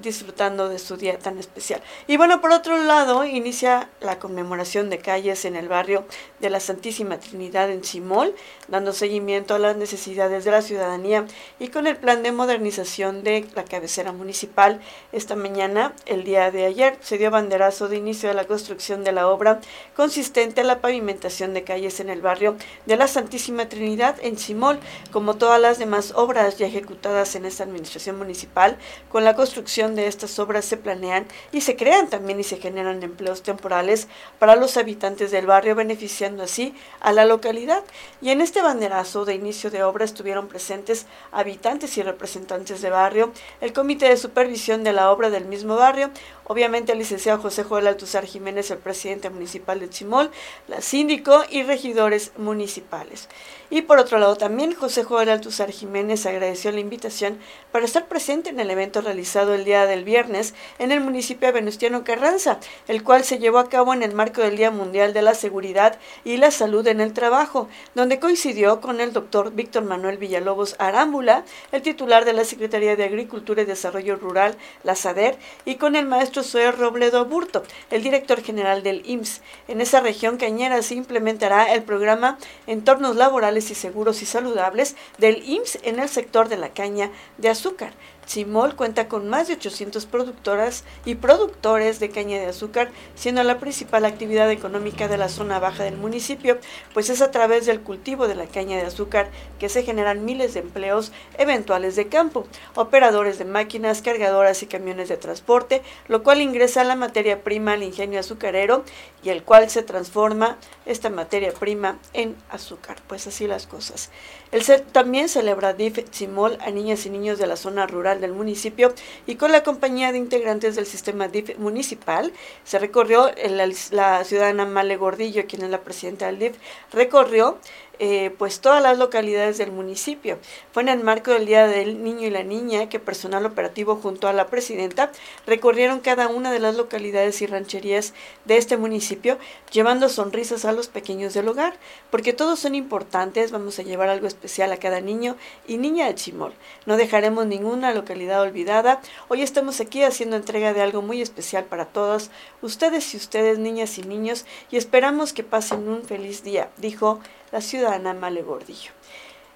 disfrutando 0.02 0.70
de 0.70 0.80
su 0.80 0.98
día 0.98 1.18
tan 1.18 1.38
especial. 1.38 1.82
Y 2.08 2.18
bueno, 2.18 2.42
por 2.42 2.52
otro 2.52 2.78
lado, 2.78 3.26
inicia 3.26 3.90
la 4.00 4.20
conmemoración 4.20 4.90
de 4.90 5.00
calles 5.00 5.46
en 5.46 5.56
el 5.56 5.68
barrio 5.68 6.06
de 6.40 6.50
la 6.50 6.60
Santísima 6.60 7.20
Trinidad 7.20 7.70
en 7.72 7.84
Simol, 7.84 8.36
dando 8.68 8.94
seguimiento 8.94 9.56
a 9.56 9.60
las 9.60 9.76
necesidades 9.76 10.46
de 10.46 10.52
la 10.52 10.62
ciudadanía 10.62 11.26
y 11.60 11.70
con 11.70 11.88
el 11.88 11.98
plan 11.98 12.24
de 12.24 12.32
modernización 12.32 13.24
de 13.24 13.48
la 13.56 13.64
cabecera 13.64 14.12
municipal. 14.12 14.82
Esta 15.12 15.36
mañana, 15.36 15.94
el 16.06 16.24
día 16.24 16.52
de 16.52 16.66
ayer, 16.66 16.98
se 17.02 17.18
dio 17.18 17.32
banderazo 17.32 17.88
de 17.88 17.98
inicio 17.98 18.30
de 18.30 18.36
la 18.36 18.46
construcción 18.46 19.04
de 19.04 19.12
la 19.12 19.28
obra 19.28 19.62
consistente 19.96 20.62
en 20.62 20.68
la 20.68 20.82
pavimentación 20.82 21.54
de 21.54 21.64
calles 21.64 22.00
en 22.00 22.10
el 22.10 22.22
barrio 22.22 22.56
de 22.86 22.98
la 22.98 23.08
Santísima 23.08 23.70
Trinidad 23.70 24.16
en 24.22 24.38
Simol, 24.38 24.80
como 25.12 25.36
todas 25.36 25.62
las 25.62 25.80
demás 25.80 26.14
obras 26.16 26.58
ya 26.58 26.68
ejecutadas 26.68 27.36
en 27.36 27.46
esta 27.46 27.64
administración 27.64 28.18
municipal, 28.18 28.78
con 29.10 29.24
la 29.24 29.36
construcción 29.36 29.91
de 29.96 30.08
estas 30.08 30.40
obras 30.40 30.66
se 30.66 30.78
planean 30.78 31.26
y 31.52 31.62
se 31.62 31.76
crean 31.76 32.10
también 32.10 32.40
y 32.40 32.44
se 32.44 32.58
generan 32.58 33.04
empleos 33.04 33.44
temporales 33.44 34.08
para 34.40 34.56
los 34.56 34.78
habitantes 34.78 35.32
del 35.32 35.46
barrio, 35.46 35.76
beneficiando 35.76 36.44
así 36.44 36.76
a 37.00 37.12
la 37.12 37.26
localidad. 37.26 37.84
Y 38.22 38.30
en 38.30 38.42
este 38.42 38.62
banderazo 38.62 39.26
de 39.26 39.36
inicio 39.36 39.72
de 39.72 39.84
obra 39.84 40.06
estuvieron 40.06 40.48
presentes 40.48 41.06
habitantes 41.32 41.98
y 41.98 42.04
representantes 42.04 42.82
de 42.82 42.90
barrio, 42.90 43.32
el 43.62 43.74
Comité 43.74 44.10
de 44.10 44.18
Supervisión 44.18 44.84
de 44.84 44.94
la 44.94 45.12
Obra 45.12 45.30
del 45.30 45.46
mismo 45.46 45.76
barrio, 45.76 46.12
obviamente 46.46 46.92
el 46.92 47.00
licenciado 47.00 47.42
José 47.42 47.64
Joel 47.64 47.88
Altuzar 47.88 48.26
Jiménez, 48.26 48.72
el 48.72 48.78
presidente 48.78 49.30
municipal 49.30 49.80
de 49.80 49.90
Chimol, 49.90 50.32
la 50.68 50.82
síndico 50.82 51.44
y 51.50 51.64
regidores 51.64 52.32
municipales. 52.38 53.30
Y 53.70 53.84
por 53.84 54.00
otro 54.00 54.20
lado 54.20 54.36
también 54.36 54.76
José 54.76 55.04
Joel 55.04 55.30
Altuzar 55.30 55.72
Jiménez 55.72 56.26
agradeció 56.26 56.72
la 56.72 56.82
invitación 56.82 57.40
para 57.72 57.86
estar 57.86 58.08
presente 58.08 58.50
en 58.50 58.60
el 58.60 58.70
evento 58.70 59.02
realizado 59.02 59.54
el 59.54 59.64
día 59.64 59.81
del 59.86 60.04
viernes 60.04 60.54
en 60.80 60.92
el 60.92 61.00
municipio 61.02 61.48
de 61.48 61.54
Venustiano 61.54 62.04
Carranza, 62.04 62.60
el 62.88 63.04
cual 63.04 63.24
se 63.24 63.40
llevó 63.40 63.60
a 63.60 63.70
cabo 63.70 63.94
en 63.94 64.04
el 64.04 64.14
marco 64.14 64.42
del 64.42 64.58
Día 64.58 64.72
Mundial 64.72 65.14
de 65.14 65.22
la 65.22 65.34
Seguridad 65.34 65.98
y 66.24 66.38
la 66.38 66.52
Salud 66.52 66.86
en 66.88 67.02
el 67.02 67.14
Trabajo, 67.14 67.70
donde 67.96 68.20
coincidió 68.20 68.82
con 68.82 69.02
el 69.02 69.14
doctor 69.14 69.52
Víctor 69.52 69.84
Manuel 69.84 70.18
Villalobos 70.18 70.76
Arámbula, 70.80 71.44
el 71.72 71.82
titular 71.82 72.26
de 72.26 72.34
la 72.34 72.46
Secretaría 72.46 72.96
de 72.96 73.04
Agricultura 73.04 73.62
y 73.62 73.66
Desarrollo 73.66 74.16
Rural, 74.16 74.56
la 74.84 74.96
SADER, 74.96 75.38
y 75.66 75.76
con 75.76 75.96
el 75.96 76.06
maestro 76.06 76.44
Zoe 76.44 76.72
Robledo 76.72 77.26
Burto, 77.26 77.64
el 77.90 78.04
director 78.04 78.42
general 78.42 78.84
del 78.84 79.04
IMSS. 79.06 79.42
En 79.68 79.82
esa 79.82 80.00
región 80.00 80.38
cañera 80.38 80.82
se 80.82 80.96
implementará 80.96 81.74
el 81.74 81.84
programa 81.84 82.38
Entornos 82.68 83.16
Laborales 83.16 83.72
y 83.72 83.76
Seguros 83.76 84.22
y 84.22 84.26
Saludables 84.26 84.96
del 85.18 85.44
IMSS 85.48 85.80
en 85.84 86.00
el 86.00 86.10
sector 86.10 86.50
de 86.50 86.58
la 86.58 86.70
caña 86.70 87.12
de 87.38 87.50
azúcar. 87.50 87.94
Chimol 88.26 88.76
cuenta 88.76 89.08
con 89.08 89.28
más 89.30 89.48
de 89.48 89.56
800 89.56 90.06
productoras 90.06 90.84
y 91.06 91.16
productores 91.16 92.00
de 92.00 92.10
caña 92.10 92.40
de 92.40 92.48
azúcar, 92.48 92.92
siendo 93.16 93.44
la 93.44 93.60
principal 93.60 94.06
actividad 94.06 94.50
económica 94.52 95.08
de 95.08 95.18
la 95.18 95.30
zona 95.30 95.60
baja 95.60 95.84
del 95.84 95.98
municipio, 95.98 96.58
pues 96.94 97.10
es 97.10 97.22
a 97.22 97.32
través 97.32 97.66
del 97.66 97.82
cultivo 97.82 98.28
de 98.28 98.36
la 98.36 98.46
caña 98.46 98.78
de 98.78 98.86
azúcar 98.86 99.30
que 99.60 99.70
se 99.70 99.84
generan 99.84 100.24
miles 100.26 100.54
de 100.54 100.62
empleos 100.62 101.12
eventuales 101.38 101.96
de 101.96 102.08
campo, 102.08 102.48
operadores 102.76 103.38
de 103.38 103.46
máquinas, 103.46 104.02
cargadoras 104.02 104.64
y 104.64 104.68
camiones 104.68 105.10
de 105.10 105.18
transporte, 105.18 105.82
lo 106.08 106.24
cual 106.24 106.42
ingresa 106.42 106.84
la 106.84 106.96
materia 106.96 107.44
prima 107.44 107.74
al 107.74 107.84
ingenio 107.84 108.20
azucarero 108.20 108.84
y 109.24 109.30
el 109.30 109.44
cual 109.44 109.70
se 109.70 109.84
transforma 109.84 110.58
esta 110.86 111.10
materia 111.10 111.52
prima 111.52 112.00
en 112.14 112.36
azúcar. 112.50 112.98
Pues 113.08 113.28
así 113.28 113.48
las 113.48 113.68
cosas. 113.68 114.10
El 114.52 114.64
CER 114.64 114.82
también 114.82 115.30
celebra 115.30 115.74
DIF 115.74 116.10
Chimol 116.10 116.58
a 116.62 116.72
niñas 116.72 117.06
y 117.06 117.10
niños 117.10 117.38
de 117.38 117.48
la 117.48 117.56
zona 117.56 117.88
rural 117.88 118.21
del 118.22 118.32
municipio 118.32 118.94
y 119.28 119.36
con 119.36 119.52
la 119.52 119.64
compañía 119.64 120.12
de 120.12 120.18
integrantes 120.18 120.76
del 120.76 120.86
sistema 120.86 121.28
DIF 121.28 121.58
municipal 121.58 122.32
se 122.64 122.80
recorrió 122.80 123.30
la, 123.50 123.70
la 123.92 124.24
ciudadana 124.24 124.66
Male 124.66 124.96
Gordillo, 124.96 125.46
quien 125.48 125.64
es 125.64 125.70
la 125.70 125.82
presidenta 125.82 126.28
del 126.28 126.40
DIF, 126.40 126.56
recorrió 126.94 127.58
eh, 128.04 128.34
pues 128.36 128.62
todas 128.62 128.82
las 128.82 128.98
localidades 128.98 129.60
del 129.60 129.72
municipio. 129.72 130.40
Fue 130.72 130.82
en 130.82 130.90
el 130.90 131.04
marco 131.04 131.30
del 131.30 131.46
Día 131.46 131.68
del 131.68 132.04
Niño 132.04 132.26
y 132.26 132.32
la 132.32 132.42
Niña 132.42 132.90
que 132.90 133.00
personal 133.00 133.46
operativo 133.46 133.96
junto 133.96 134.28
a 134.28 134.34
la 134.34 134.48
presidenta 134.48 135.12
recorrieron 135.46 136.00
cada 136.00 136.28
una 136.28 136.52
de 136.52 136.58
las 136.58 136.76
localidades 136.76 137.44
y 137.44 137.46
rancherías 137.46 138.16
de 138.46 138.58
este 138.58 138.76
municipio, 138.76 139.38
llevando 139.72 140.10
sonrisas 140.10 140.66
a 140.66 140.72
los 140.72 140.88
pequeños 140.88 141.36
del 141.36 141.48
hogar, 141.48 141.76
porque 142.10 142.34
todos 142.34 142.58
son 142.58 142.74
importantes, 142.74 143.52
vamos 143.52 143.78
a 143.78 143.84
llevar 143.84 144.10
algo 144.10 144.26
especial 144.26 144.72
a 144.72 144.78
cada 144.78 145.00
niño 145.00 145.36
y 145.68 145.78
niña 145.78 146.08
de 146.08 146.16
Chimol. 146.16 146.54
No 146.88 146.98
dejaremos 146.98 147.46
ninguna 147.46 147.94
localidad 147.94 148.42
olvidada. 148.42 149.00
Hoy 149.28 149.44
estamos 149.44 149.80
aquí 149.80 150.02
haciendo 150.02 150.38
entrega 150.38 150.74
de 150.74 150.82
algo 150.82 151.04
muy 151.04 151.22
especial 151.22 151.66
para 151.66 151.86
todos, 151.86 152.32
ustedes 152.64 153.14
y 153.14 153.18
ustedes, 153.18 153.60
niñas 153.60 154.00
y 154.00 154.02
niños, 154.02 154.48
y 154.72 154.78
esperamos 154.78 155.34
que 155.34 155.44
pasen 155.44 155.88
un 155.88 156.04
feliz 156.04 156.44
día, 156.44 156.72
dijo 156.78 157.20
la 157.52 157.62
ciudadana 157.62 158.14
Male 158.14 158.42
Gordillo. 158.42 158.92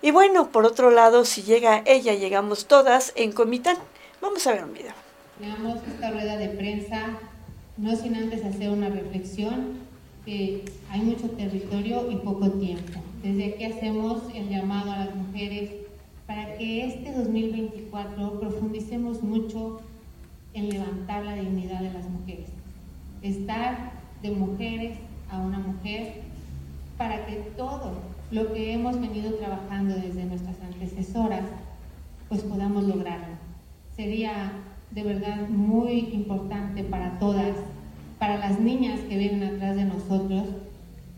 Y 0.01 0.11
bueno, 0.11 0.51
por 0.51 0.65
otro 0.65 0.91
lado, 0.91 1.25
si 1.25 1.43
llega 1.43 1.81
ella, 1.85 2.13
llegamos 2.13 2.67
todas 2.67 3.13
en 3.15 3.31
Comitán. 3.31 3.77
Vamos 4.21 4.45
a 4.45 4.53
ver 4.53 4.63
un 4.63 4.73
video. 4.73 4.93
Veamos 5.39 5.79
esta 5.87 6.11
rueda 6.11 6.37
de 6.37 6.49
prensa, 6.49 7.17
no 7.77 7.95
sin 7.95 8.15
antes 8.15 8.45
hacer 8.45 8.69
una 8.69 8.89
reflexión, 8.89 9.79
que 10.25 10.65
hay 10.89 11.01
mucho 11.01 11.29
territorio 11.31 12.09
y 12.11 12.17
poco 12.17 12.49
tiempo. 12.51 12.99
Desde 13.23 13.53
aquí 13.53 13.65
hacemos 13.65 14.23
el 14.33 14.49
llamado 14.49 14.91
a 14.91 15.05
las 15.05 15.15
mujeres 15.15 15.71
para 16.27 16.57
que 16.57 16.85
este 16.85 17.11
2024 17.11 18.39
profundicemos 18.39 19.21
mucho 19.21 19.81
en 20.53 20.69
levantar 20.69 21.23
la 21.23 21.35
dignidad 21.35 21.81
de 21.81 21.93
las 21.93 22.09
mujeres. 22.09 22.47
Estar 23.21 23.91
de 24.21 24.31
mujeres 24.31 24.97
a 25.29 25.37
una 25.37 25.59
mujer 25.59 26.24
para 26.97 27.25
que 27.25 27.35
todo 27.57 27.93
lo 28.31 28.53
que 28.53 28.73
hemos 28.73 28.99
venido 28.99 29.33
trabajando 29.33 29.95
desde 29.95 30.25
nuestras 30.25 30.55
antecesoras, 30.61 31.43
pues 32.29 32.41
podamos 32.41 32.83
lograrlo. 32.85 33.35
Sería 33.95 34.51
de 34.91 35.03
verdad 35.03 35.47
muy 35.49 36.09
importante 36.13 36.83
para 36.83 37.19
todas, 37.19 37.55
para 38.17 38.37
las 38.37 38.59
niñas 38.59 38.99
que 39.01 39.17
vienen 39.17 39.43
atrás 39.55 39.75
de 39.75 39.85
nosotros, 39.85 40.43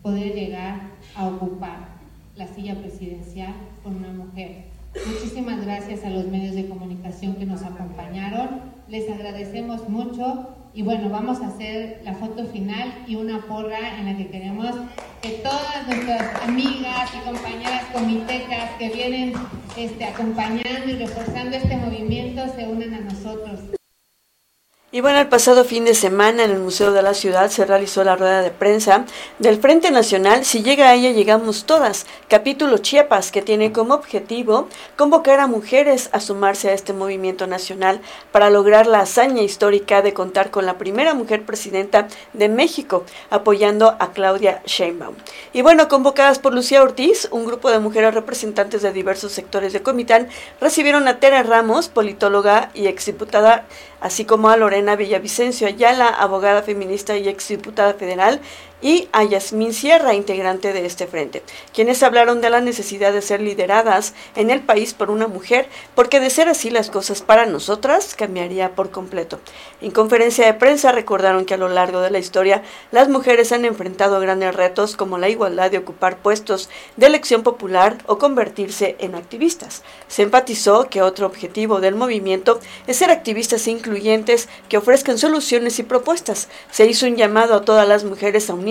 poder 0.02 0.34
llegar 0.34 0.80
a 1.14 1.26
ocupar 1.26 1.88
la 2.36 2.46
silla 2.46 2.74
presidencial 2.76 3.52
con 3.82 3.96
una 3.96 4.12
mujer. 4.12 4.64
Muchísimas 5.06 5.64
gracias 5.64 6.04
a 6.04 6.10
los 6.10 6.26
medios 6.26 6.54
de 6.54 6.68
comunicación 6.68 7.34
que 7.36 7.46
nos 7.46 7.62
acompañaron. 7.62 8.60
Les 8.88 9.10
agradecemos 9.10 9.88
mucho 9.88 10.48
y 10.74 10.82
bueno, 10.82 11.08
vamos 11.08 11.40
a 11.40 11.48
hacer 11.48 12.00
la 12.04 12.14
foto 12.14 12.44
final 12.46 12.92
y 13.06 13.16
una 13.16 13.40
porra 13.42 13.98
en 13.98 14.06
la 14.06 14.16
que 14.16 14.28
queremos 14.28 14.74
que 15.22 15.30
todas 15.42 15.86
nuestras 15.86 16.42
amigas 16.42 17.10
y 17.14 17.28
compañeras 17.28 17.84
comitecas 17.92 18.70
que 18.78 18.88
vienen 18.90 19.32
este, 19.76 20.04
acompañando 20.04 20.90
y 20.90 20.96
reforzando 20.96 21.56
este 21.56 21.76
movimiento 21.76 22.42
se 22.54 22.66
unan 22.66 22.94
a 22.94 23.00
nosotros. 23.00 23.77
Y 24.90 25.02
bueno, 25.02 25.20
el 25.20 25.28
pasado 25.28 25.64
fin 25.64 25.84
de 25.84 25.92
semana 25.92 26.44
en 26.44 26.50
el 26.50 26.60
Museo 26.60 26.92
de 26.92 27.02
la 27.02 27.12
Ciudad 27.12 27.50
se 27.50 27.66
realizó 27.66 28.04
la 28.04 28.16
rueda 28.16 28.40
de 28.40 28.50
prensa 28.50 29.04
del 29.38 29.60
Frente 29.60 29.90
Nacional 29.90 30.46
Si 30.46 30.62
llega 30.62 30.88
a 30.88 30.94
ella, 30.94 31.10
llegamos 31.10 31.66
todas, 31.66 32.06
capítulo 32.26 32.78
Chiapas, 32.78 33.30
que 33.30 33.42
tiene 33.42 33.70
como 33.70 33.92
objetivo 33.92 34.66
convocar 34.96 35.40
a 35.40 35.46
mujeres 35.46 36.08
a 36.12 36.20
sumarse 36.20 36.70
a 36.70 36.72
este 36.72 36.94
movimiento 36.94 37.46
nacional 37.46 38.00
para 38.32 38.48
lograr 38.48 38.86
la 38.86 39.00
hazaña 39.00 39.42
histórica 39.42 40.00
de 40.00 40.14
contar 40.14 40.50
con 40.50 40.64
la 40.64 40.78
primera 40.78 41.12
mujer 41.12 41.44
presidenta 41.44 42.08
de 42.32 42.48
México, 42.48 43.04
apoyando 43.28 43.94
a 43.98 44.12
Claudia 44.12 44.62
Sheinbaum. 44.64 45.16
Y 45.52 45.60
bueno, 45.60 45.88
convocadas 45.88 46.38
por 46.38 46.54
Lucía 46.54 46.82
Ortiz, 46.82 47.28
un 47.30 47.44
grupo 47.44 47.70
de 47.70 47.78
mujeres 47.78 48.14
representantes 48.14 48.80
de 48.80 48.94
diversos 48.94 49.32
sectores 49.32 49.74
de 49.74 49.82
Comitán 49.82 50.28
recibieron 50.62 51.08
a 51.08 51.20
Tere 51.20 51.42
Ramos, 51.42 51.88
politóloga 51.88 52.70
y 52.72 52.86
exdiputada 52.86 53.66
así 54.00 54.24
como 54.24 54.48
a 54.48 54.56
Lorena 54.56 54.77
Villavicencio 54.96 55.66
Ayala, 55.66 56.08
abogada 56.08 56.62
feminista 56.62 57.16
y 57.16 57.28
exdiputada 57.28 57.94
federal, 57.94 58.40
y 58.80 59.08
a 59.12 59.24
Yasmín 59.24 59.72
Sierra, 59.72 60.14
integrante 60.14 60.72
de 60.72 60.86
este 60.86 61.06
frente, 61.06 61.42
quienes 61.74 62.02
hablaron 62.02 62.40
de 62.40 62.50
la 62.50 62.60
necesidad 62.60 63.12
de 63.12 63.22
ser 63.22 63.40
lideradas 63.40 64.14
en 64.36 64.50
el 64.50 64.60
país 64.60 64.94
por 64.94 65.10
una 65.10 65.26
mujer, 65.26 65.68
porque 65.94 66.20
de 66.20 66.30
ser 66.30 66.48
así 66.48 66.70
las 66.70 66.90
cosas 66.90 67.22
para 67.22 67.46
nosotras 67.46 68.14
cambiaría 68.14 68.74
por 68.74 68.90
completo. 68.90 69.40
En 69.80 69.90
conferencia 69.90 70.46
de 70.46 70.54
prensa 70.54 70.92
recordaron 70.92 71.44
que 71.44 71.54
a 71.54 71.58
lo 71.58 71.68
largo 71.68 72.00
de 72.00 72.10
la 72.10 72.18
historia 72.18 72.62
las 72.92 73.08
mujeres 73.08 73.52
han 73.52 73.64
enfrentado 73.64 74.20
grandes 74.20 74.54
retos 74.54 74.96
como 74.96 75.18
la 75.18 75.28
igualdad 75.28 75.70
de 75.70 75.78
ocupar 75.78 76.18
puestos 76.18 76.68
de 76.96 77.06
elección 77.06 77.42
popular 77.42 77.98
o 78.06 78.18
convertirse 78.18 78.96
en 79.00 79.14
activistas. 79.14 79.82
Se 80.06 80.22
enfatizó 80.22 80.88
que 80.88 81.02
otro 81.02 81.26
objetivo 81.26 81.80
del 81.80 81.94
movimiento 81.94 82.60
es 82.86 82.96
ser 82.98 83.10
activistas 83.10 83.66
incluyentes 83.66 84.48
que 84.68 84.78
ofrezcan 84.78 85.18
soluciones 85.18 85.78
y 85.78 85.82
propuestas. 85.82 86.48
Se 86.70 86.86
hizo 86.86 87.06
un 87.06 87.16
llamado 87.16 87.54
a 87.54 87.62
todas 87.62 87.88
las 87.88 88.04
mujeres 88.04 88.50
a 88.50 88.54
unir 88.54 88.67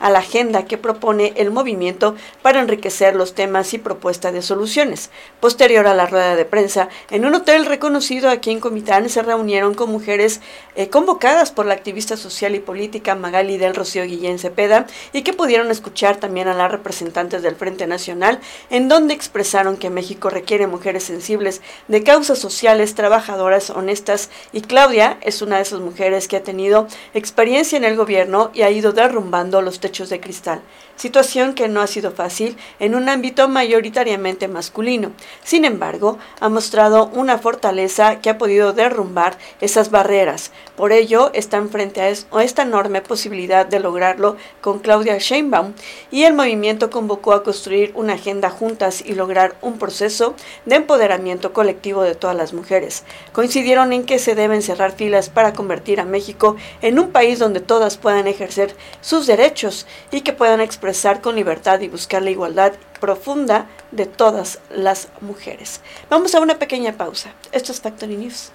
a 0.00 0.10
la 0.10 0.18
agenda 0.18 0.64
que 0.64 0.78
propone 0.78 1.32
el 1.36 1.50
movimiento 1.50 2.16
para 2.42 2.60
enriquecer 2.60 3.14
los 3.14 3.34
temas 3.34 3.72
y 3.72 3.78
propuestas 3.78 4.32
de 4.32 4.42
soluciones. 4.42 5.10
Posterior 5.40 5.86
a 5.86 5.94
la 5.94 6.06
rueda 6.06 6.34
de 6.34 6.44
prensa, 6.44 6.88
en 7.10 7.24
un 7.24 7.34
hotel 7.34 7.66
reconocido 7.66 8.30
aquí 8.30 8.50
en 8.50 8.60
Comitán 8.60 9.08
se 9.08 9.22
reunieron 9.22 9.74
con 9.74 9.90
mujeres 9.90 10.40
eh, 10.74 10.88
convocadas 10.88 11.52
por 11.52 11.66
la 11.66 11.74
activista 11.74 12.16
social 12.16 12.54
y 12.54 12.60
política 12.60 13.14
Magali 13.14 13.58
del 13.58 13.74
Rocío 13.74 14.04
Guillén 14.04 14.38
Cepeda 14.38 14.86
y 15.12 15.22
que 15.22 15.32
pudieron 15.32 15.70
escuchar 15.70 16.16
también 16.16 16.48
a 16.48 16.54
las 16.54 16.70
representantes 16.70 17.42
del 17.42 17.56
Frente 17.56 17.86
Nacional, 17.86 18.40
en 18.70 18.88
donde 18.88 19.14
expresaron 19.14 19.76
que 19.76 19.90
México 19.90 20.30
requiere 20.30 20.66
mujeres 20.66 21.04
sensibles 21.04 21.62
de 21.86 22.02
causas 22.02 22.38
sociales, 22.38 22.94
trabajadoras, 22.94 23.70
honestas 23.70 24.30
y 24.52 24.62
Claudia 24.62 25.18
es 25.20 25.42
una 25.42 25.56
de 25.56 25.62
esas 25.62 25.80
mujeres 25.80 26.26
que 26.26 26.36
ha 26.36 26.42
tenido 26.42 26.88
experiencia 27.14 27.76
en 27.76 27.84
el 27.84 27.96
gobierno 27.96 28.50
y 28.54 28.62
ha 28.62 28.70
ido 28.70 28.92
derrumbando 28.92 29.27
los 29.30 29.80
techos 29.80 30.08
de 30.08 30.20
cristal, 30.20 30.60
situación 30.96 31.54
que 31.54 31.68
no 31.68 31.80
ha 31.80 31.86
sido 31.86 32.12
fácil 32.12 32.56
en 32.80 32.94
un 32.94 33.08
ámbito 33.08 33.46
mayoritariamente 33.48 34.48
masculino. 34.48 35.12
Sin 35.44 35.64
embargo, 35.64 36.18
ha 36.40 36.48
mostrado 36.48 37.10
una 37.14 37.38
fortaleza 37.38 38.20
que 38.20 38.30
ha 38.30 38.38
podido 38.38 38.72
derrumbar 38.72 39.36
esas 39.60 39.90
barreras. 39.90 40.50
Por 40.76 40.92
ello, 40.92 41.30
están 41.34 41.68
frente 41.68 42.00
a, 42.00 42.08
esta 42.08 42.62
enorme 42.62 43.02
posibilidad 43.02 43.66
de 43.66 43.80
lograrlo 43.80 44.36
con 44.60 44.78
Claudia 44.78 45.18
Sheinbaum 45.18 45.74
y 46.10 46.24
el 46.24 46.34
movimiento 46.34 46.90
convocó 46.90 47.32
a 47.32 47.42
construir 47.42 47.92
una 47.94 48.14
agenda 48.14 48.50
juntas 48.50 49.02
y 49.04 49.14
lograr 49.14 49.56
un 49.60 49.78
proceso 49.78 50.34
de 50.64 50.76
empoderamiento 50.76 51.52
colectivo 51.52 52.02
de 52.02 52.14
todas 52.14 52.36
las 52.36 52.52
mujeres. 52.52 53.04
Coincidieron 53.32 53.92
en 53.92 54.04
que 54.04 54.18
se 54.18 54.34
deben 54.34 54.62
cerrar 54.62 54.92
filas 54.92 55.28
para 55.28 55.52
convertir 55.52 56.00
a 56.00 56.04
México 56.04 56.56
en 56.80 56.98
un 56.98 57.10
país 57.10 57.38
donde 57.38 57.60
todas 57.60 57.98
puedan 57.98 58.26
ejercer 58.26 58.74
su 59.18 59.26
derechos 59.26 59.86
y 60.10 60.20
que 60.20 60.32
puedan 60.32 60.60
expresar 60.60 61.20
con 61.20 61.34
libertad 61.34 61.80
y 61.80 61.88
buscar 61.88 62.22
la 62.22 62.30
igualdad 62.30 62.72
profunda 63.00 63.66
de 63.90 64.06
todas 64.06 64.60
las 64.70 65.08
mujeres. 65.20 65.80
Vamos 66.08 66.34
a 66.34 66.40
una 66.40 66.58
pequeña 66.58 66.92
pausa. 66.92 67.32
Esto 67.52 67.72
es 67.72 67.80
Factory 67.80 68.16
News. 68.16 68.52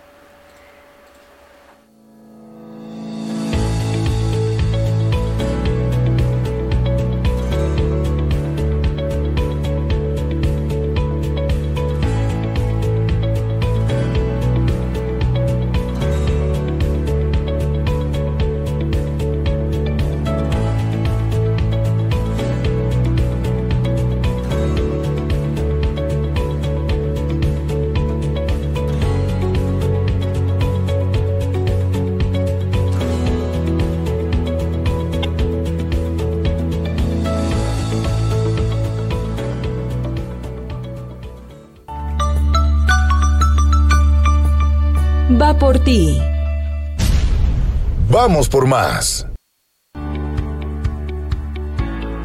Por 45.64 45.80
ti. 45.80 46.22
Vamos 48.10 48.50
por 48.50 48.68
más. 48.68 49.26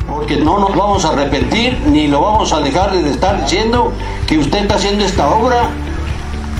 Porque 0.09 0.38
no 0.38 0.59
nos 0.59 0.75
vamos 0.75 1.04
a 1.04 1.11
arrepentir 1.11 1.78
ni 1.87 2.09
lo 2.09 2.21
vamos 2.21 2.52
a 2.52 2.59
dejar 2.59 2.90
de 2.90 3.09
estar 3.09 3.40
diciendo 3.40 3.92
que 4.26 4.38
usted 4.38 4.62
está 4.62 4.75
haciendo 4.75 5.04
esta 5.04 5.30
obra 5.30 5.71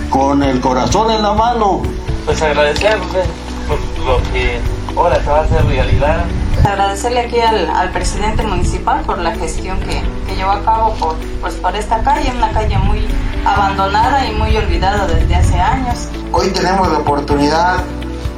con 0.09 0.45
el 0.45 0.61
corazón 0.61 1.11
en 1.11 1.21
la 1.21 1.33
mano. 1.33 1.83
Pues 2.25 2.41
agradecerle 2.43 3.25
por 3.67 3.79
lo 4.07 4.23
que 4.33 4.61
ahora 4.97 5.21
se 5.21 5.31
va 5.31 5.39
a 5.41 5.43
hacer 5.43 5.67
realidad. 5.67 6.27
Agradecerle 6.65 7.21
aquí 7.21 7.41
al, 7.41 7.91
presidente 7.91 8.45
municipal 8.45 9.01
por 9.03 9.19
la 9.19 9.35
gestión 9.35 9.81
que, 9.81 10.01
que 10.29 10.37
llevó 10.37 10.53
a 10.53 10.63
cabo 10.63 10.95
por, 10.95 11.17
pues 11.41 11.55
por 11.55 11.75
esta 11.75 12.05
calle, 12.05 12.31
una 12.37 12.53
calle 12.53 12.79
muy 12.79 13.05
abandonada 13.45 14.27
y 14.27 14.33
muy 14.33 14.57
olvidada 14.57 15.09
desde 15.09 15.35
hace 15.35 15.59
años. 15.59 16.09
Hoy 16.41 16.51
tenemos 16.51 16.87
la 16.93 16.99
oportunidad 16.99 17.79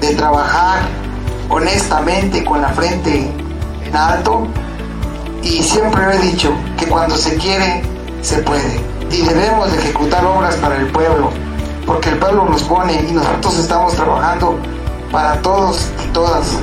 de 0.00 0.14
trabajar 0.14 0.80
honestamente 1.50 2.42
con 2.42 2.62
la 2.62 2.70
frente 2.70 3.30
en 3.84 3.94
alto 3.94 4.46
y 5.42 5.62
siempre 5.62 6.04
he 6.14 6.18
dicho 6.20 6.50
que 6.78 6.86
cuando 6.86 7.14
se 7.18 7.36
quiere, 7.36 7.82
se 8.22 8.38
puede. 8.38 8.80
Y 9.10 9.20
debemos 9.20 9.70
de 9.70 9.80
ejecutar 9.80 10.24
obras 10.24 10.54
para 10.56 10.76
el 10.76 10.86
pueblo, 10.86 11.28
porque 11.84 12.08
el 12.08 12.18
pueblo 12.18 12.46
nos 12.46 12.62
pone 12.62 13.04
y 13.06 13.12
nosotros 13.12 13.58
estamos 13.58 13.92
trabajando 13.92 14.58
para 15.12 15.42
todos 15.42 15.90
y 16.02 16.08
todas 16.14 16.56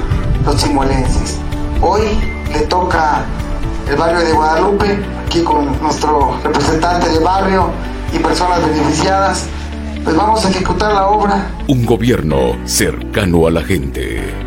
los 0.43 0.57
chimolenses. 0.57 1.37
Hoy 1.83 2.19
le 2.51 2.61
toca 2.61 3.25
el 3.87 3.95
barrio 3.95 4.21
de 4.21 4.33
Guadalupe, 4.33 5.05
aquí 5.27 5.43
con 5.43 5.79
nuestro 5.83 6.35
representante 6.43 7.09
de 7.09 7.19
barrio 7.19 7.69
y 8.11 8.17
personas 8.17 8.59
beneficiadas, 8.65 9.45
pues 10.07 10.15
vamos 10.15 10.45
a 10.45 10.49
ejecutar 10.49 10.93
la 10.93 11.07
obra. 11.07 11.51
Un 11.67 11.85
gobierno 11.85 12.55
cercano 12.63 13.45
a 13.45 13.51
la 13.51 13.61
gente. 13.61 14.46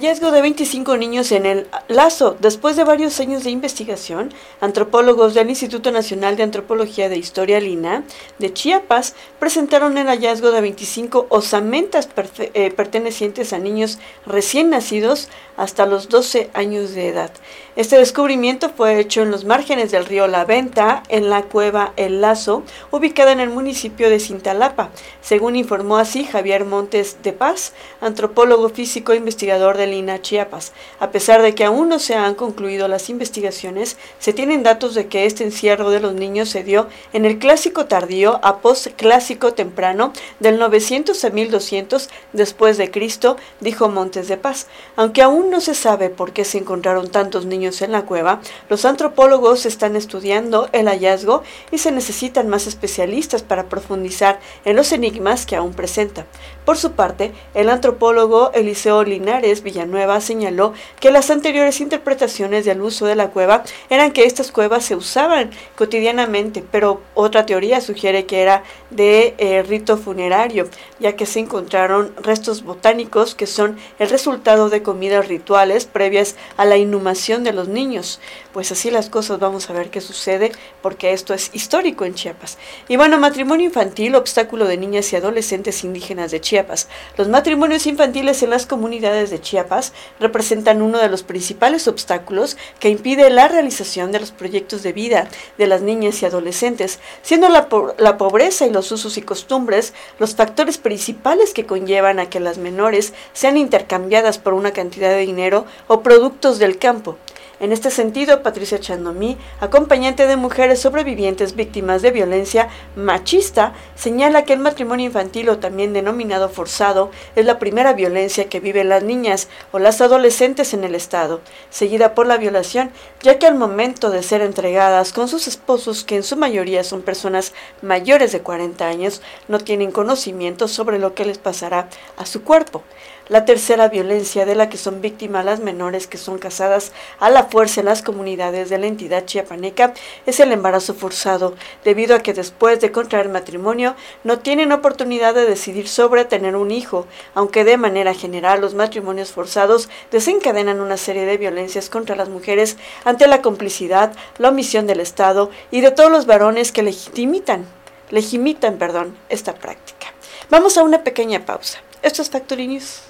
Hallazgo 0.00 0.30
de 0.30 0.40
25 0.40 0.96
niños 0.96 1.30
en 1.30 1.44
el 1.44 1.66
Lazo. 1.90 2.36
Después 2.38 2.76
de 2.76 2.84
varios 2.84 3.18
años 3.18 3.42
de 3.42 3.50
investigación, 3.50 4.32
antropólogos 4.60 5.34
del 5.34 5.50
Instituto 5.50 5.90
Nacional 5.90 6.36
de 6.36 6.44
Antropología 6.44 7.08
de 7.08 7.18
Historia 7.18 7.58
Lina 7.58 8.04
de 8.38 8.52
Chiapas 8.52 9.16
presentaron 9.40 9.98
el 9.98 10.06
hallazgo 10.06 10.52
de 10.52 10.60
25 10.60 11.26
osamentas 11.30 12.08
eh, 12.38 12.70
pertenecientes 12.70 13.52
a 13.52 13.58
niños 13.58 13.98
recién 14.24 14.70
nacidos 14.70 15.28
hasta 15.56 15.84
los 15.84 16.08
12 16.08 16.50
años 16.54 16.94
de 16.94 17.08
edad. 17.08 17.32
Este 17.74 17.98
descubrimiento 17.98 18.70
fue 18.70 19.00
hecho 19.00 19.22
en 19.22 19.32
los 19.32 19.44
márgenes 19.44 19.90
del 19.90 20.06
río 20.06 20.28
La 20.28 20.44
Venta, 20.44 21.02
en 21.08 21.28
la 21.28 21.42
cueva 21.42 21.92
El 21.96 22.20
Lazo, 22.20 22.62
ubicada 22.92 23.32
en 23.32 23.40
el 23.40 23.50
municipio 23.50 24.10
de 24.10 24.20
Cintalapa, 24.20 24.90
según 25.20 25.56
informó 25.56 25.96
así 25.96 26.24
Javier 26.24 26.64
Montes 26.64 27.18
de 27.24 27.32
Paz, 27.32 27.72
antropólogo 28.00 28.68
físico 28.68 29.12
e 29.12 29.16
investigador 29.16 29.76
de 29.76 29.88
Lina, 29.88 30.22
Chiapas. 30.22 30.72
A 31.00 31.10
pesar 31.10 31.42
de 31.42 31.54
que 31.54 31.64
aún 31.64 31.79
no 31.84 31.98
se 31.98 32.14
han 32.14 32.34
concluido 32.34 32.88
las 32.88 33.10
investigaciones, 33.10 33.96
se 34.18 34.32
tienen 34.32 34.62
datos 34.62 34.94
de 34.94 35.06
que 35.06 35.26
este 35.26 35.44
encierro 35.44 35.90
de 35.90 36.00
los 36.00 36.14
niños 36.14 36.48
se 36.48 36.62
dio 36.62 36.88
en 37.12 37.24
el 37.24 37.38
clásico 37.38 37.86
tardío 37.86 38.40
a 38.42 38.58
postclásico 38.58 39.52
temprano 39.54 40.12
del 40.40 40.58
900 40.58 41.24
a 41.24 41.30
1200 41.30 42.08
después 42.32 42.76
de 42.78 42.90
Cristo, 42.90 43.36
dijo 43.60 43.88
Montes 43.88 44.28
de 44.28 44.36
Paz. 44.36 44.66
Aunque 44.96 45.22
aún 45.22 45.50
no 45.50 45.60
se 45.60 45.74
sabe 45.74 46.10
por 46.10 46.32
qué 46.32 46.44
se 46.44 46.58
encontraron 46.58 47.10
tantos 47.10 47.46
niños 47.46 47.82
en 47.82 47.92
la 47.92 48.06
cueva, 48.06 48.40
los 48.68 48.84
antropólogos 48.84 49.66
están 49.66 49.96
estudiando 49.96 50.68
el 50.72 50.88
hallazgo 50.88 51.42
y 51.70 51.78
se 51.78 51.92
necesitan 51.92 52.48
más 52.48 52.66
especialistas 52.66 53.42
para 53.42 53.68
profundizar 53.68 54.40
en 54.64 54.76
los 54.76 54.92
enigmas 54.92 55.46
que 55.46 55.56
aún 55.56 55.74
presenta. 55.74 56.26
Por 56.64 56.76
su 56.76 56.92
parte, 56.92 57.32
el 57.54 57.70
antropólogo 57.70 58.52
Eliseo 58.52 59.04
Linares 59.04 59.62
Villanueva 59.62 60.20
señaló 60.20 60.72
que 61.00 61.10
las 61.10 61.30
anteriores 61.30 61.69
interpretaciones 61.78 62.64
del 62.64 62.80
uso 62.80 63.06
de 63.06 63.14
la 63.14 63.28
cueva 63.28 63.62
eran 63.90 64.10
que 64.10 64.24
estas 64.24 64.50
cuevas 64.50 64.84
se 64.84 64.96
usaban 64.96 65.50
cotidianamente, 65.76 66.64
pero 66.68 67.02
otra 67.14 67.46
teoría 67.46 67.80
sugiere 67.80 68.26
que 68.26 68.40
era 68.40 68.64
de 68.90 69.34
eh, 69.38 69.62
rito 69.62 69.98
funerario, 69.98 70.68
ya 70.98 71.14
que 71.14 71.26
se 71.26 71.38
encontraron 71.38 72.12
restos 72.22 72.64
botánicos 72.64 73.34
que 73.34 73.46
son 73.46 73.78
el 73.98 74.10
resultado 74.10 74.70
de 74.70 74.82
comidas 74.82 75.28
rituales 75.28 75.84
previas 75.86 76.34
a 76.56 76.64
la 76.64 76.76
inhumación 76.76 77.44
de 77.44 77.52
los 77.52 77.68
niños. 77.68 78.20
Pues 78.52 78.72
así 78.72 78.90
las 78.90 79.10
cosas 79.10 79.38
vamos 79.38 79.68
a 79.70 79.72
ver 79.74 79.90
qué 79.90 80.00
sucede 80.00 80.52
porque 80.82 81.12
esto 81.12 81.34
es 81.34 81.50
histórico 81.52 82.04
en 82.04 82.14
Chiapas. 82.14 82.58
Y 82.88 82.96
bueno, 82.96 83.18
matrimonio 83.18 83.66
infantil, 83.66 84.14
obstáculo 84.14 84.66
de 84.66 84.76
niñas 84.76 85.12
y 85.12 85.16
adolescentes 85.16 85.84
indígenas 85.84 86.30
de 86.30 86.40
Chiapas. 86.40 86.88
Los 87.16 87.28
matrimonios 87.28 87.86
infantiles 87.86 88.42
en 88.42 88.50
las 88.50 88.66
comunidades 88.66 89.30
de 89.30 89.40
Chiapas 89.40 89.92
representan 90.18 90.82
uno 90.82 90.98
de 90.98 91.08
los 91.08 91.22
principales 91.22 91.59
obstáculos 91.86 92.56
que 92.78 92.88
impide 92.88 93.30
la 93.30 93.48
realización 93.48 94.12
de 94.12 94.20
los 94.20 94.30
proyectos 94.30 94.82
de 94.82 94.92
vida 94.92 95.28
de 95.58 95.66
las 95.66 95.82
niñas 95.82 96.22
y 96.22 96.26
adolescentes, 96.26 96.98
siendo 97.22 97.48
la, 97.48 97.68
la 97.98 98.18
pobreza 98.18 98.66
y 98.66 98.70
los 98.70 98.90
usos 98.92 99.16
y 99.16 99.22
costumbres 99.22 99.92
los 100.18 100.34
factores 100.34 100.78
principales 100.78 101.52
que 101.52 101.66
conllevan 101.66 102.18
a 102.18 102.30
que 102.30 102.40
las 102.40 102.58
menores 102.58 103.12
sean 103.32 103.56
intercambiadas 103.56 104.38
por 104.38 104.54
una 104.54 104.72
cantidad 104.72 105.10
de 105.10 105.18
dinero 105.18 105.66
o 105.86 106.00
productos 106.00 106.58
del 106.58 106.78
campo. 106.78 107.16
En 107.60 107.72
este 107.72 107.90
sentido, 107.90 108.42
Patricia 108.42 108.80
Chandomí, 108.80 109.36
acompañante 109.60 110.26
de 110.26 110.36
mujeres 110.36 110.80
sobrevivientes 110.80 111.54
víctimas 111.54 112.00
de 112.00 112.10
violencia 112.10 112.70
machista, 112.96 113.74
señala 113.94 114.46
que 114.46 114.54
el 114.54 114.60
matrimonio 114.60 115.04
infantil 115.04 115.50
o 115.50 115.58
también 115.58 115.92
denominado 115.92 116.48
forzado 116.48 117.10
es 117.36 117.44
la 117.44 117.58
primera 117.58 117.92
violencia 117.92 118.48
que 118.48 118.60
viven 118.60 118.88
las 118.88 119.02
niñas 119.02 119.48
o 119.72 119.78
las 119.78 120.00
adolescentes 120.00 120.72
en 120.72 120.84
el 120.84 120.94
Estado, 120.94 121.42
seguida 121.68 122.14
por 122.14 122.26
la 122.26 122.38
violación, 122.38 122.92
ya 123.20 123.38
que 123.38 123.46
al 123.46 123.56
momento 123.56 124.08
de 124.08 124.22
ser 124.22 124.40
entregadas 124.40 125.12
con 125.12 125.28
sus 125.28 125.46
esposos, 125.46 126.02
que 126.02 126.16
en 126.16 126.22
su 126.22 126.38
mayoría 126.38 126.82
son 126.82 127.02
personas 127.02 127.52
mayores 127.82 128.32
de 128.32 128.40
40 128.40 128.86
años, 128.86 129.20
no 129.48 129.58
tienen 129.58 129.92
conocimiento 129.92 130.66
sobre 130.66 130.98
lo 130.98 131.14
que 131.14 131.26
les 131.26 131.36
pasará 131.36 131.90
a 132.16 132.24
su 132.24 132.42
cuerpo. 132.42 132.82
La 133.30 133.44
tercera 133.44 133.88
violencia 133.88 134.44
de 134.44 134.56
la 134.56 134.68
que 134.68 134.76
son 134.76 135.00
víctimas 135.00 135.44
las 135.44 135.60
menores 135.60 136.08
que 136.08 136.18
son 136.18 136.36
casadas 136.38 136.90
a 137.20 137.30
la 137.30 137.44
fuerza 137.44 137.78
en 137.78 137.86
las 137.86 138.02
comunidades 138.02 138.70
de 138.70 138.78
la 138.78 138.88
entidad 138.88 139.24
chiapaneca 139.24 139.94
es 140.26 140.40
el 140.40 140.50
embarazo 140.50 140.94
forzado, 140.94 141.54
debido 141.84 142.16
a 142.16 142.24
que 142.24 142.34
después 142.34 142.80
de 142.80 142.90
contraer 142.90 143.28
matrimonio 143.28 143.94
no 144.24 144.40
tienen 144.40 144.72
oportunidad 144.72 145.32
de 145.32 145.46
decidir 145.46 145.86
sobre 145.86 146.24
tener 146.24 146.56
un 146.56 146.72
hijo, 146.72 147.06
aunque 147.32 147.62
de 147.62 147.76
manera 147.76 148.14
general 148.14 148.62
los 148.62 148.74
matrimonios 148.74 149.30
forzados 149.30 149.88
desencadenan 150.10 150.80
una 150.80 150.96
serie 150.96 151.24
de 151.24 151.36
violencias 151.36 151.88
contra 151.88 152.16
las 152.16 152.28
mujeres 152.28 152.78
ante 153.04 153.28
la 153.28 153.42
complicidad, 153.42 154.12
la 154.38 154.48
omisión 154.48 154.88
del 154.88 154.98
Estado 154.98 155.52
y 155.70 155.82
de 155.82 155.92
todos 155.92 156.10
los 156.10 156.26
varones 156.26 156.72
que 156.72 156.82
legitimitan, 156.82 157.64
legimitan, 158.10 158.76
perdón, 158.76 159.16
esta 159.28 159.54
práctica. 159.54 160.08
Vamos 160.50 160.76
a 160.76 160.82
una 160.82 161.04
pequeña 161.04 161.46
pausa. 161.46 161.78
Esto 162.02 162.22
es 162.22 162.30
Factory 162.30 162.66
News. 162.66 163.02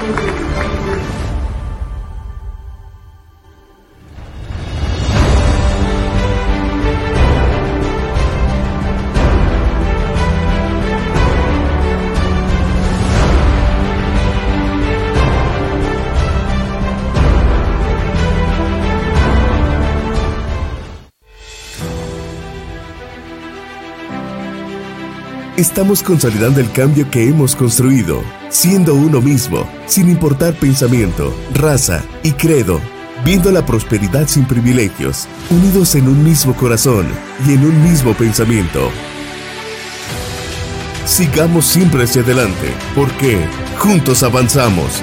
Thank 0.00 1.24
you. 1.24 1.29
Estamos 25.60 26.02
consolidando 26.02 26.60
el 26.60 26.72
cambio 26.72 27.10
que 27.10 27.28
hemos 27.28 27.54
construido, 27.54 28.22
siendo 28.48 28.94
uno 28.94 29.20
mismo, 29.20 29.68
sin 29.86 30.08
importar 30.08 30.54
pensamiento, 30.54 31.34
raza 31.54 32.02
y 32.22 32.32
credo, 32.32 32.80
viendo 33.24 33.52
la 33.52 33.66
prosperidad 33.66 34.26
sin 34.26 34.46
privilegios, 34.46 35.28
unidos 35.50 35.94
en 35.94 36.08
un 36.08 36.24
mismo 36.24 36.56
corazón 36.56 37.06
y 37.46 37.52
en 37.52 37.64
un 37.64 37.82
mismo 37.84 38.14
pensamiento. 38.14 38.90
Sigamos 41.04 41.66
siempre 41.66 42.04
hacia 42.04 42.22
adelante, 42.22 42.72
porque 42.94 43.38
juntos 43.78 44.22
avanzamos. 44.22 45.02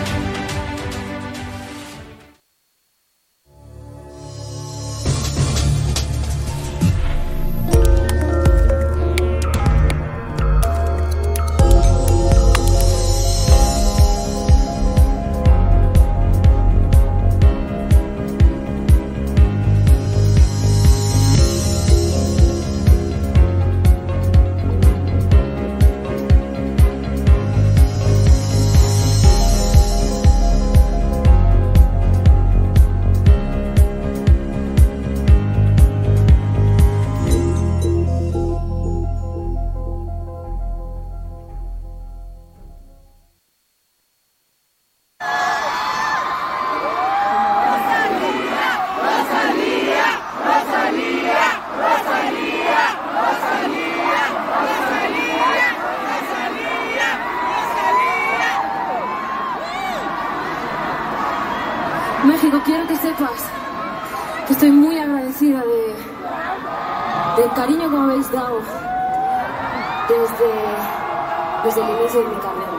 desde 71.67 71.81
el 71.81 71.99
inicio 71.99 72.21
de 72.21 72.27
mi 72.27 72.35
carrera. 72.35 72.77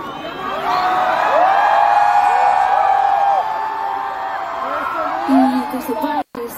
Y 5.28 5.62
que 5.70 5.82
sepáis 5.82 6.54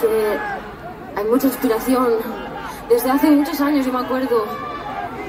que 0.00 0.38
hay 1.16 1.24
mucha 1.24 1.46
inspiración. 1.46 2.18
Desde 2.90 3.10
hace 3.10 3.30
muchos 3.30 3.58
años 3.62 3.86
yo 3.86 3.92
me 3.92 4.00
acuerdo 4.00 4.44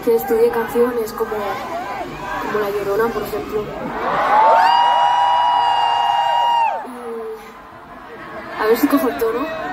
que 0.04 0.16
estudié 0.16 0.50
canciones 0.50 1.14
como, 1.14 1.32
como 1.32 2.60
La 2.60 2.70
Llorona, 2.70 3.14
por 3.14 3.24
ejemplo. 3.24 3.64
A 8.60 8.66
ver 8.66 8.78
si 8.78 8.88
cojo 8.88 9.08
el 9.08 9.18
tono. 9.18 9.64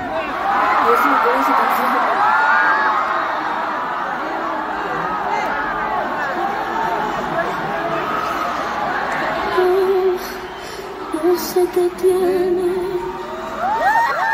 te 11.74 11.88
tiene. 11.90 12.72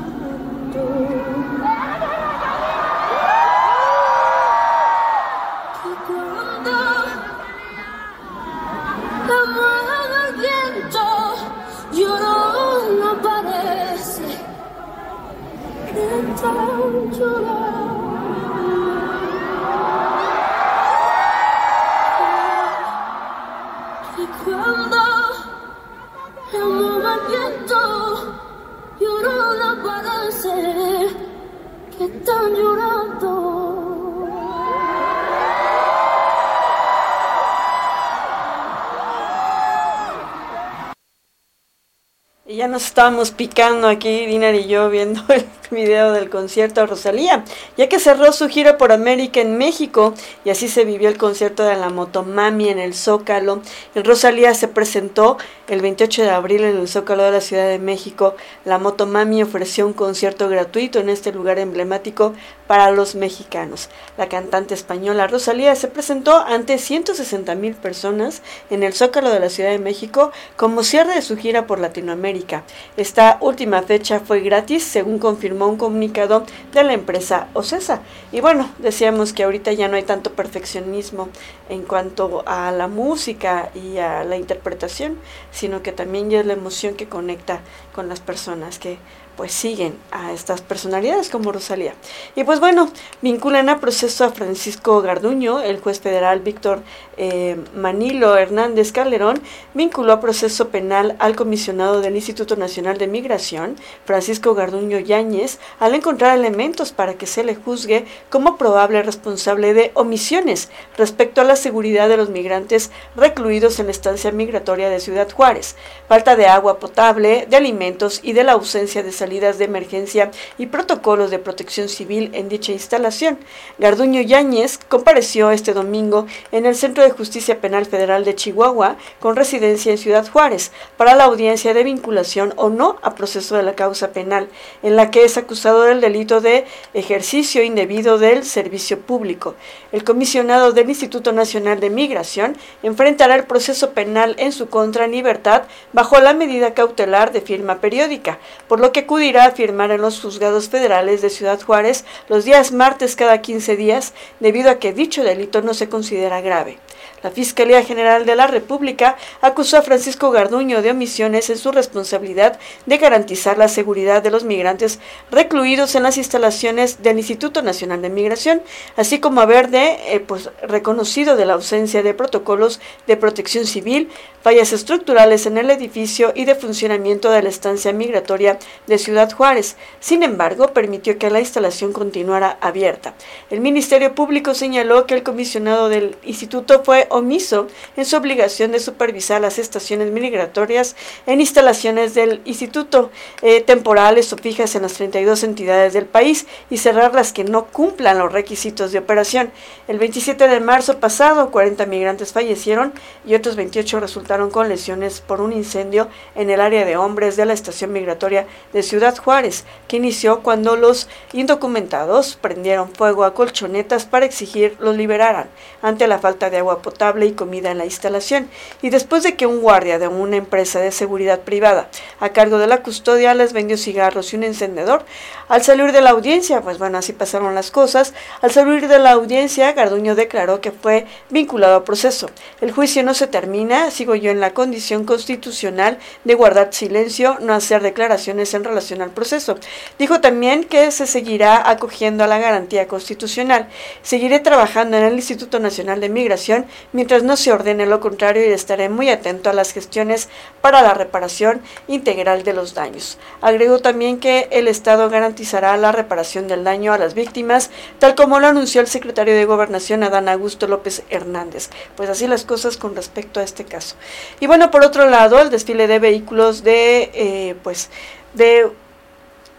Nos 42.69 42.87
estábamos 42.87 43.31
picando 43.31 43.89
aquí, 43.89 44.27
Dinar 44.27 44.55
y 44.55 44.67
yo, 44.67 44.91
viendo 44.91 45.23
el 45.29 45.45
video 45.75 46.13
del 46.13 46.31
concierto 46.31 46.81
de 46.81 46.87
Rosalía, 46.87 47.45
ya 47.77 47.89
que 47.89 47.99
cerró 47.99 48.33
su 48.33 48.49
gira 48.49 48.79
por 48.79 48.93
América 48.93 49.41
en 49.41 49.59
México 49.59 50.15
y 50.45 50.51
así 50.51 50.69
se 50.69 50.85
vivió 50.85 51.09
el 51.09 51.19
concierto 51.19 51.65
de 51.65 51.77
la 51.77 51.91
Motomami 51.91 52.69
en 52.69 52.79
el 52.79 52.95
Zócalo. 52.95 53.61
En 53.95 54.05
Rosalía 54.05 54.55
se 54.55 54.69
presentó 54.69 55.37
el 55.69 55.81
28 55.81 56.23
de 56.23 56.31
abril 56.31 56.65
en 56.65 56.77
el 56.77 56.89
Zócalo 56.89 57.25
de 57.25 57.33
la 57.33 57.41
Ciudad 57.41 57.69
de 57.69 57.79
México. 57.79 58.35
La 58.65 58.79
Motomami 58.79 59.43
ofreció 59.43 59.87
un 59.87 59.93
concierto 59.93 60.49
gratuito 60.49 60.99
en 60.99 61.09
este 61.09 61.33
lugar 61.33 61.59
emblemático 61.59 62.35
para 62.67 62.91
los 62.91 63.15
mexicanos. 63.15 63.89
La 64.17 64.29
cantante 64.29 64.75
española 64.75 65.27
Rosalía 65.27 65.75
se 65.75 65.89
presentó 65.89 66.39
ante 66.39 66.79
160 66.79 67.55
mil 67.55 67.75
personas 67.75 68.43
en 68.71 68.83
el 68.83 68.95
Zócalo 68.95 69.31
de 69.31 69.41
la 69.41 69.51
Ciudad 69.51 69.71
de 69.71 69.79
México 69.79 70.33
como 70.57 70.83
cierre 70.83 71.15
de 71.15 71.23
su 71.23 71.37
gira 71.37 71.67
por 71.67 71.79
Latinoamérica. 71.79 72.65
Esta 72.97 73.39
última 73.41 73.83
fecha 73.83 74.21
fue 74.21 74.41
gratis, 74.41 74.85
según 74.85 75.19
confirmó 75.19 75.64
un 75.67 75.77
comunicado 75.77 76.45
de 76.73 76.85
la 76.85 76.93
empresa 76.93 77.49
Ocesa. 77.55 78.01
Y 78.33 78.41
bueno, 78.41 78.71
decíamos 78.79 79.33
que 79.33 79.45
ahorita 79.45 79.73
ya 79.73 79.89
no 79.89 79.97
hay 79.97 80.03
tanto 80.03 80.33
perfeccionismo 80.33 81.29
en 81.69 81.83
cuanto 81.83 82.43
a 82.47 82.71
la 82.73 82.89
música 82.89 83.71
y 83.75 83.99
a 83.99 84.25
la 84.25 84.37
interpretación, 84.37 85.19
sino 85.51 85.83
que 85.83 85.93
también 85.93 86.31
ya 86.31 86.41
es 86.41 86.47
la 86.47 86.53
emoción 86.53 86.95
que 86.95 87.09
conecta 87.09 87.61
con 87.95 88.09
las 88.09 88.21
personas 88.21 88.79
que 88.79 88.99
pues 89.37 89.53
siguen 89.53 89.97
a 90.11 90.33
estas 90.33 90.63
personalidades 90.63 91.29
como 91.31 91.53
Rosalía. 91.53 91.95
Y 92.37 92.45
pues 92.45 92.61
bueno, 92.61 92.91
vinculan 93.23 93.69
a 93.69 93.81
proceso 93.81 94.25
a 94.25 94.31
Francisco 94.31 95.01
Garduño, 95.03 95.61
el 95.61 95.81
juez 95.81 96.01
federal 96.01 96.41
Víctor 96.41 96.83
eh, 97.17 97.57
Manilo 97.75 98.37
Hernández 98.37 98.93
Calderón, 98.93 99.41
vinculó 99.73 100.13
a 100.13 100.21
proceso 100.21 100.69
penal 100.69 101.17
al 101.19 101.37
comisionado 101.37 102.01
del 102.01 102.17
Instituto 102.17 102.57
Nacional 102.57 102.99
de 102.99 103.07
Migración, 103.07 103.77
Francisco 104.05 104.55
Garduño 104.55 104.99
Yáñez, 104.99 105.59
al 105.79 105.95
encontrar 105.95 106.37
elementos 106.37 106.93
para 106.93 107.15
que 107.15 107.27
se 107.27 107.45
le 107.45 107.55
juzgue 107.55 108.05
como 108.31 108.57
probable 108.57 109.03
responsable 109.03 109.75
de 109.75 109.91
omisiones 109.95 110.71
respecto 110.97 111.41
a 111.41 111.45
la 111.45 111.57
seguridad 111.57 112.09
de 112.09 112.17
los 112.17 112.31
migrantes 112.31 112.91
recluidos 113.17 113.79
en 113.79 113.87
la 113.87 113.93
estancia 113.93 114.33
migratoria 114.33 114.91
de 114.91 115.01
Ciudad 115.01 115.31
Juárez, 115.31 115.77
falta 116.09 116.37
de 116.37 116.47
agua 116.47 116.79
potable, 116.79 117.47
de 117.49 117.57
alimentos 117.57 118.21
y 118.23 118.33
de 118.33 118.45
la 118.45 118.53
ausencia 118.53 119.03
de 119.03 119.13
salidas 119.25 119.57
de 119.57 119.65
emergencia 119.65 120.31
y 120.59 120.67
protocolos 120.67 121.31
de 121.31 121.39
protección 121.39 121.89
civil 121.89 122.29
en 122.35 122.51
dicha 122.51 122.73
instalación. 122.73 123.39
Garduño 123.79 124.21
Yáñez 124.21 124.79
compareció 124.87 125.51
este 125.51 125.73
domingo 125.73 126.27
en 126.53 126.67
el 126.67 126.77
Centro 126.77 127.03
de 127.03 127.11
Justicia 127.11 127.59
Penal 127.59 127.87
Federal 127.87 128.27
de 128.27 128.35
Chihuahua, 128.35 128.99
con 129.21 129.35
residencia 129.35 129.93
en 129.93 129.97
Ciudad 129.97 130.29
Juárez, 130.31 130.73
para 130.99 131.15
la 131.15 131.25
audiencia 131.25 131.73
de 131.73 131.85
vinculación 131.85 132.53
o 132.57 132.69
no 132.69 132.99
a 133.01 133.15
proceso 133.15 133.57
de 133.57 133.63
la 133.63 133.75
causa 133.75 134.13
penal, 134.13 134.51
en 134.83 134.95
la 134.95 135.11
que 135.11 135.25
es 135.25 135.39
acusado 135.39 135.85
del 135.85 136.03
delito 136.03 136.43
de 136.43 136.67
ejercicio 136.93 137.63
indebido 137.63 138.19
del 138.19 138.45
servicio 138.45 139.01
público. 139.01 139.55
El 139.91 140.05
comisionado 140.05 140.73
del 140.73 140.91
Instituto 140.91 141.33
Nacional 141.33 141.81
de 141.81 141.89
Migración 141.89 142.59
enfrentará 142.83 143.37
el 143.37 143.45
proceso 143.45 143.93
penal 143.93 144.35
en 144.39 144.53
su 144.53 144.69
contra 144.69 145.07
en 145.07 145.13
libertad 145.13 145.63
bajo 145.95 146.21
la 146.21 146.35
medida 146.35 146.75
cautelar 146.75 147.33
de 147.33 147.41
firma 147.41 147.77
periódica, 147.77 148.39
por 148.69 148.81
lo 148.81 148.93
que 148.93 149.07
acudirá 149.15 149.45
a 149.45 149.53
firmar 149.53 149.93
en 149.93 150.01
los 150.01 150.21
juzgados 150.21 150.69
federales 150.69 151.23
de 151.23 151.31
Ciudad 151.31 151.63
Juárez 151.63 152.05
los 152.29 152.45
días 152.45 152.73
martes 152.73 153.15
cada 153.15 153.41
15 153.41 153.77
días, 153.77 154.13
debido 154.41 154.71
a 154.71 154.81
que 154.81 154.93
dicho 154.93 155.23
delito 155.23 155.63
no 155.63 155.73
se 155.73 155.89
considera 155.89 156.41
grave. 156.41 156.79
La 157.25 157.31
Fiscalía 157.31 157.83
General 157.83 158.27
de 158.27 158.37
la 158.37 158.47
República 158.47 159.17
acusó 159.41 159.79
a 159.79 159.83
Francisco 159.83 160.31
Garduño 160.31 160.83
de 160.83 160.91
omisiones 160.91 161.49
en 161.49 161.57
su 161.57 161.73
responsabilidad 161.73 162.59
de 162.85 162.99
garantizar 162.99 163.57
la 163.57 163.69
seguridad 163.69 164.23
de 164.23 164.31
los 164.31 164.45
migrantes 164.45 164.99
recluidos 165.31 165.95
en 165.95 166.03
las 166.03 166.19
instalaciones 166.19 167.03
del 167.03 167.17
Instituto 167.17 167.63
Nacional 167.63 168.03
de 168.03 168.11
Migración, 168.11 168.61
así 168.97 169.21
como 169.21 169.41
haber 169.41 169.71
de, 169.71 170.15
eh, 170.15 170.21
pues, 170.21 170.51
reconocido 170.65 171.35
de 171.35 171.47
la 171.47 171.55
ausencia 171.55 172.03
de 172.03 172.13
protocolos 172.13 172.79
de 173.07 173.17
protección 173.17 173.65
civil, 173.65 174.11
fallas 174.43 174.75
estructurales 174.75 175.47
en 175.47 175.57
el 175.57 175.71
edificio 175.71 176.33
y 176.35 176.45
de 176.45 176.55
funcionamiento 176.55 177.31
de 177.31 177.43
la 177.43 177.49
estancia 177.49 177.95
migratoria 177.95 178.59
de 178.87 178.99
Ciudad 178.99 179.33
Juárez. 179.33 179.79
Sin 179.99 180.23
embargo, 180.23 180.75
permitió 180.75 181.17
que 181.17 181.31
la 181.31 181.41
instalación 181.41 181.95
continuara 181.95 182.59
abierta. 182.61 183.15
El 183.49 183.63
Ministerio 183.63 184.15
Público 184.15 184.53
señaló 184.53 185.07
que 185.07 185.15
el 185.15 185.23
comisionado 185.23 185.89
del 185.89 186.17
instituto 186.25 186.85
fue 186.85 187.09
omiso 187.15 187.69
en 187.97 188.05
su 188.05 188.17
obligación 188.17 188.73
de 188.73 188.81
supervisar 188.81 189.41
las 189.41 189.59
estaciones 189.59 190.11
migratorias 190.11 190.97
en 191.27 191.41
instalaciones 191.41 192.15
del 192.15 192.43
instituto 192.45 193.11
eh, 193.41 193.61
temporales 193.61 194.33
o 194.33 194.37
fijas 194.37 194.75
en 194.75 194.83
las 194.83 194.95
32 194.95 195.45
entidades 195.45 195.93
del 195.93 196.07
país 196.07 196.47
y 196.71 196.79
cerrar 196.79 197.15
las 197.15 197.33
que 197.33 197.45
no 197.45 197.67
cumplan 197.67 198.19
los 198.19 198.33
requisitos 198.33 198.91
de 198.91 198.99
operación. 198.99 199.53
El 199.87 199.99
27 199.99 200.49
de 200.49 200.61
marzo 200.61 200.99
pasado, 200.99 201.53
40 201.53 201.87
migrantes 201.87 202.33
fallecieron 202.33 202.93
y 203.25 203.35
otros 203.37 203.55
28 203.55 204.01
resultaron 204.01 204.51
con 204.51 204.69
lesiones 204.69 205.21
por 205.21 205.41
un 205.41 205.53
incendio 205.53 206.09
en 206.35 206.51
el 206.51 206.61
área 206.61 206.85
de 206.85 206.97
hombres 206.97 207.37
de 207.37 207.47
la 207.47 207.53
estación 207.53 207.93
migratoria 207.93 208.47
de 208.73 208.83
Ciudad 208.83 209.17
Juárez, 209.17 209.65
que 209.87 209.99
inició 209.99 210.41
cuando 210.43 210.75
los 210.77 211.09
indocumentados 211.33 212.37
prendieron 212.41 212.91
fuego 212.93 213.25
a 213.25 213.35
colchonetas 213.35 214.05
para 214.05 214.27
exigir 214.27 214.77
los 214.81 214.97
liberaran 214.97 215.49
ante 215.81 216.09
la 216.09 216.19
falta 216.19 216.51
de 216.51 216.59
agua 216.59 216.83
potable 216.83 217.04
y 217.27 217.33
comida 217.33 217.71
en 217.71 217.79
la 217.79 217.85
instalación, 217.85 218.49
y 218.81 218.91
después 218.91 219.23
de 219.23 219.35
que 219.35 219.47
un 219.47 219.61
guardia 219.61 219.99
de 219.99 220.09
una 220.09 220.37
empresa 220.37 220.81
de 220.81 220.91
seguridad 220.91 221.41
privada 221.41 221.89
a 222.21 222.31
cargo 222.31 222.59
de 222.59 222.67
la 222.67 222.83
custodia 222.83 223.35
les 223.35 223.53
vendió 223.53 223.77
cigarros 223.77 224.33
y 224.33 224.37
un 224.37 224.45
encendedor, 224.45 225.05
al 225.49 225.63
salir 225.63 225.93
de 225.93 226.01
la 226.01 226.11
audiencia, 226.11 226.63
pues 226.63 226.79
bueno, 226.79 226.99
así 226.99 227.13
pasaron 227.13 227.55
las 227.55 227.71
cosas, 227.71 228.15
al 228.41 228.51
salir 228.51 228.89
de 228.89 228.99
la 228.99 229.13
audiencia, 229.13 229.73
Garduño 229.73 230.15
declaró 230.15 230.61
que 230.61 230.73
fue 230.73 231.07
vinculado 231.29 231.77
al 231.77 231.85
proceso. 231.85 232.31
El 232.61 232.73
juicio 232.73 233.03
no 233.03 233.13
se 233.13 233.27
termina, 233.27 233.91
sigo 233.91 234.15
yo 234.15 234.31
en 234.31 234.41
la 234.41 234.55
condición 234.55 235.05
constitucional 235.05 235.99
de 236.25 236.35
guardar 236.35 236.73
silencio, 236.73 237.37
no 237.41 237.53
hacer 237.53 237.83
declaraciones 237.83 238.55
en 238.55 238.65
relación 238.65 239.03
al 239.03 239.11
proceso. 239.11 239.57
Dijo 239.99 240.21
también 240.21 240.65
que 240.65 240.91
se 240.91 241.07
seguirá 241.07 241.69
acogiendo 241.69 242.25
a 242.25 242.27
la 242.27 242.39
garantía 242.39 242.89
constitucional. 242.89 243.69
Seguiré 244.03 244.41
trabajando 244.41 244.97
en 244.97 245.05
el 245.05 245.15
Instituto 245.15 245.61
Nacional 245.61 246.01
de 246.01 246.09
Migración 246.09 246.67
mientras 246.95 247.23
no 247.23 247.37
se 247.37 247.53
ordene 247.53 247.85
lo 247.85 248.01
contrario 248.01 248.49
y 248.49 248.53
estaré 248.53 248.89
muy 248.89 249.11
atento 249.11 249.51
a 249.51 249.53
las 249.53 249.73
gestiones 249.73 250.31
para 250.63 250.81
la 250.81 250.95
reparación 250.95 251.61
integral 251.89 252.45
de 252.45 252.55
los 252.55 252.73
daños. 252.73 253.19
Agregó 253.43 253.81
también 253.81 254.19
que 254.19 254.49
el 254.51 254.69
Estado 254.69 255.11
garantizará 255.11 255.77
la 255.77 255.93
reparación 255.93 256.49
del 256.49 256.65
daño 256.65 256.95
a 256.95 256.99
las 256.99 257.13
víctimas, 257.13 257.71
tal 257.99 258.15
como 258.15 258.41
lo 258.41 258.47
anunció 258.47 258.81
el 258.81 258.87
secretario 258.87 259.35
de 259.35 259.45
Gobernación 259.45 260.03
Adán 260.05 260.29
Augusto 260.29 260.67
López 260.67 261.03
Hernández. 261.11 261.69
Pues 261.97 262.09
así 262.09 262.27
las 262.27 262.45
cosas 262.45 262.79
con 262.79 262.97
respecto 262.97 263.41
a 263.41 263.43
este 263.43 263.65
caso. 263.65 263.97
Y 264.41 264.47
bueno, 264.47 264.71
por 264.71 264.85
otro 264.85 265.11
lado, 265.11 265.41
el 265.41 265.51
desfile 265.51 265.87
de 265.87 265.99
vehículos 265.99 266.63
de, 266.63 267.11
eh, 267.13 267.57
pues, 267.63 267.91
de 268.33 268.71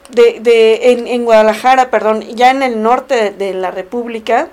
de, 0.09 0.39
de 0.39 0.91
en, 0.91 1.07
en, 1.07 1.25
Guadalajara, 1.25 1.89
perdón, 1.89 2.21
ya 2.21 2.51
en 2.51 2.61
el 2.61 2.83
norte 2.83 3.15
de, 3.15 3.31
de 3.31 3.53
la 3.55 3.71
República, 3.71 4.49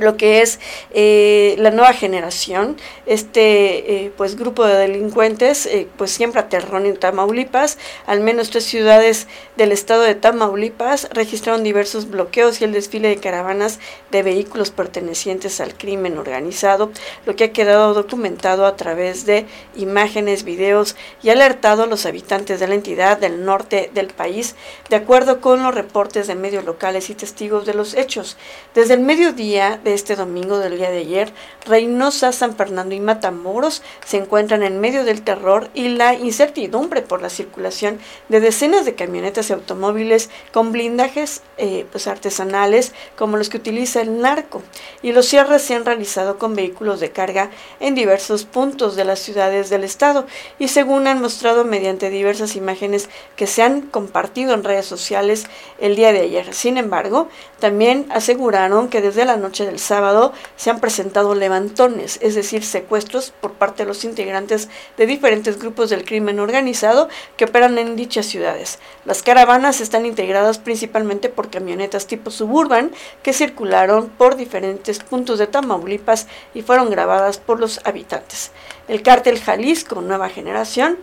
lo 0.00 0.16
que 0.16 0.42
es 0.42 0.60
eh, 0.92 1.54
la 1.58 1.70
nueva 1.70 1.92
generación, 1.92 2.76
este 3.06 4.04
eh, 4.04 4.12
pues 4.16 4.36
grupo 4.36 4.64
de 4.64 4.74
delincuentes, 4.74 5.66
eh, 5.66 5.88
pues 5.96 6.10
siempre 6.10 6.40
aterrón 6.40 6.86
en 6.86 6.96
Tamaulipas, 6.96 7.78
al 8.06 8.20
menos 8.20 8.50
tres 8.50 8.64
ciudades 8.64 9.26
del 9.56 9.72
estado 9.72 10.02
de 10.02 10.14
Tamaulipas 10.14 11.08
registraron 11.12 11.62
diversos 11.62 12.10
bloqueos 12.10 12.60
y 12.60 12.64
el 12.64 12.72
desfile 12.72 13.08
de 13.08 13.16
caravanas 13.16 13.78
de 14.10 14.22
vehículos 14.22 14.70
pertenecientes 14.70 15.60
al 15.60 15.74
crimen 15.74 16.18
organizado, 16.18 16.90
lo 17.24 17.36
que 17.36 17.44
ha 17.44 17.52
quedado 17.52 17.94
documentado 17.94 18.66
a 18.66 18.76
través 18.76 19.24
de 19.24 19.46
imágenes, 19.76 20.44
videos 20.44 20.96
y 21.22 21.30
alertado 21.30 21.84
a 21.84 21.86
los 21.86 22.06
habitantes 22.06 22.60
de 22.60 22.68
la 22.68 22.74
entidad 22.74 23.18
del 23.18 23.44
norte 23.44 23.90
del 23.94 24.08
país, 24.08 24.56
de 24.90 24.96
acuerdo 24.96 25.40
con 25.40 25.62
los 25.62 25.74
reportes 25.74 26.26
de 26.26 26.34
medios 26.34 26.64
locales 26.64 27.08
y 27.10 27.14
testigos 27.14 27.66
de 27.66 27.74
los 27.74 27.94
hechos. 27.94 28.36
Desde 28.74 28.94
el 28.94 29.00
mediodía 29.00 29.80
este 29.94 30.16
domingo 30.16 30.58
del 30.58 30.78
día 30.78 30.90
de 30.90 30.98
ayer, 30.98 31.32
Reynosa, 31.64 32.32
San 32.32 32.56
Fernando 32.56 32.94
y 32.94 33.00
Matamoros 33.00 33.82
se 34.04 34.16
encuentran 34.16 34.62
en 34.62 34.80
medio 34.80 35.04
del 35.04 35.22
terror 35.22 35.70
y 35.74 35.88
la 35.88 36.14
incertidumbre 36.14 37.02
por 37.02 37.22
la 37.22 37.30
circulación 37.30 37.98
de 38.28 38.40
decenas 38.40 38.84
de 38.84 38.94
camionetas 38.94 39.50
y 39.50 39.52
automóviles 39.52 40.30
con 40.52 40.72
blindajes 40.72 41.42
eh, 41.58 41.86
pues 41.90 42.06
artesanales 42.06 42.92
como 43.16 43.36
los 43.36 43.48
que 43.48 43.58
utiliza 43.58 44.00
el 44.00 44.20
narco. 44.20 44.62
Y 45.02 45.12
los 45.12 45.26
cierres 45.26 45.62
se 45.62 45.74
han 45.74 45.84
realizado 45.84 46.38
con 46.38 46.54
vehículos 46.54 47.00
de 47.00 47.10
carga 47.10 47.50
en 47.80 47.94
diversos 47.94 48.44
puntos 48.44 48.96
de 48.96 49.04
las 49.04 49.18
ciudades 49.20 49.70
del 49.70 49.84
estado 49.84 50.26
y 50.58 50.68
según 50.68 51.06
han 51.06 51.20
mostrado 51.20 51.64
mediante 51.64 52.10
diversas 52.10 52.56
imágenes 52.56 53.08
que 53.36 53.46
se 53.46 53.62
han 53.62 53.82
compartido 53.82 54.54
en 54.54 54.64
redes 54.64 54.86
sociales 54.86 55.46
el 55.78 55.96
día 55.96 56.12
de 56.12 56.20
ayer. 56.20 56.54
Sin 56.54 56.78
embargo, 56.78 57.28
también 57.60 58.06
aseguraron 58.10 58.88
que 58.88 59.00
desde 59.00 59.24
la 59.24 59.36
noche 59.36 59.65
del 59.66 59.78
sábado 59.78 60.32
se 60.56 60.70
han 60.70 60.80
presentado 60.80 61.34
levantones, 61.34 62.18
es 62.22 62.34
decir, 62.34 62.64
secuestros 62.64 63.32
por 63.40 63.52
parte 63.52 63.82
de 63.82 63.88
los 63.88 64.04
integrantes 64.04 64.68
de 64.96 65.06
diferentes 65.06 65.58
grupos 65.58 65.90
del 65.90 66.04
crimen 66.04 66.40
organizado 66.40 67.08
que 67.36 67.44
operan 67.44 67.76
en 67.76 67.96
dichas 67.96 68.26
ciudades. 68.26 68.78
Las 69.04 69.22
caravanas 69.22 69.80
están 69.80 70.06
integradas 70.06 70.58
principalmente 70.58 71.28
por 71.28 71.50
camionetas 71.50 72.06
tipo 72.06 72.30
suburban 72.30 72.92
que 73.22 73.32
circularon 73.32 74.08
por 74.08 74.36
diferentes 74.36 75.00
puntos 75.00 75.38
de 75.38 75.46
Tamaulipas 75.46 76.26
y 76.54 76.62
fueron 76.62 76.90
grabadas 76.90 77.38
por 77.38 77.60
los 77.60 77.80
habitantes. 77.84 78.52
El 78.88 79.02
cártel 79.02 79.38
Jalisco 79.38 80.00
Nueva 80.00 80.28
Generación 80.28 80.98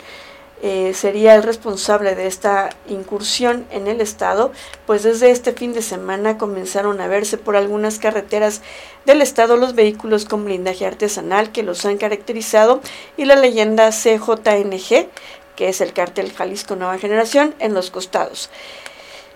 eh, 0.65 0.93
sería 0.93 1.36
el 1.36 1.43
responsable 1.43 2.15
de 2.15 2.26
esta 2.26 2.69
incursión 2.88 3.65
en 3.69 3.88
el 3.88 3.99
estado, 3.99 4.54
pues 4.86 5.04
desde 5.04 5.30
este 5.30 5.52
fin 5.52 5.73
de 5.73 5.82
semana 5.82 6.38
comenzaron 6.38 7.02
a 7.02 7.10
verse 7.10 7.38
por 7.38 7.58
algunas 7.58 7.99
carreteras 7.99 8.62
del 9.06 9.21
estado 9.21 9.58
los 9.58 9.76
vehículos 9.76 10.23
con 10.23 10.45
blindaje 10.45 10.86
artesanal 10.86 11.52
que 11.52 11.63
los 11.63 11.86
han 11.86 11.97
caracterizado 11.97 12.80
y 13.17 13.26
la 13.26 13.36
leyenda 13.36 13.89
CJNG, 13.89 15.10
que 15.58 15.67
es 15.67 15.82
el 15.82 15.91
cártel 15.91 16.32
Jalisco 16.32 16.78
Nueva 16.78 16.97
Generación, 16.97 17.54
en 17.60 17.73
los 17.73 17.91
costados. 17.91 18.49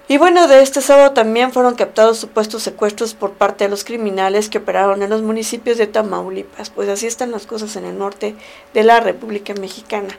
Y 0.10 0.18
bueno, 0.18 0.48
de 0.48 0.62
este 0.62 0.80
sábado 0.80 1.12
también 1.12 1.52
fueron 1.52 1.76
captados 1.76 2.18
supuestos 2.18 2.64
secuestros 2.64 3.14
por 3.14 3.34
parte 3.34 3.66
de 3.66 3.70
los 3.70 3.84
criminales 3.84 4.48
que 4.48 4.60
operaron 4.60 5.04
en 5.04 5.10
los 5.10 5.22
municipios 5.22 5.78
de 5.78 5.88
Tamaulipas. 5.88 6.70
Pues 6.70 6.88
así 6.88 7.08
están 7.08 7.32
las 7.32 7.46
cosas 7.46 7.76
en 7.76 7.84
el 7.84 7.98
norte 7.98 8.34
de 8.74 8.84
la 8.84 9.02
República 9.02 9.54
Mexicana. 9.56 10.18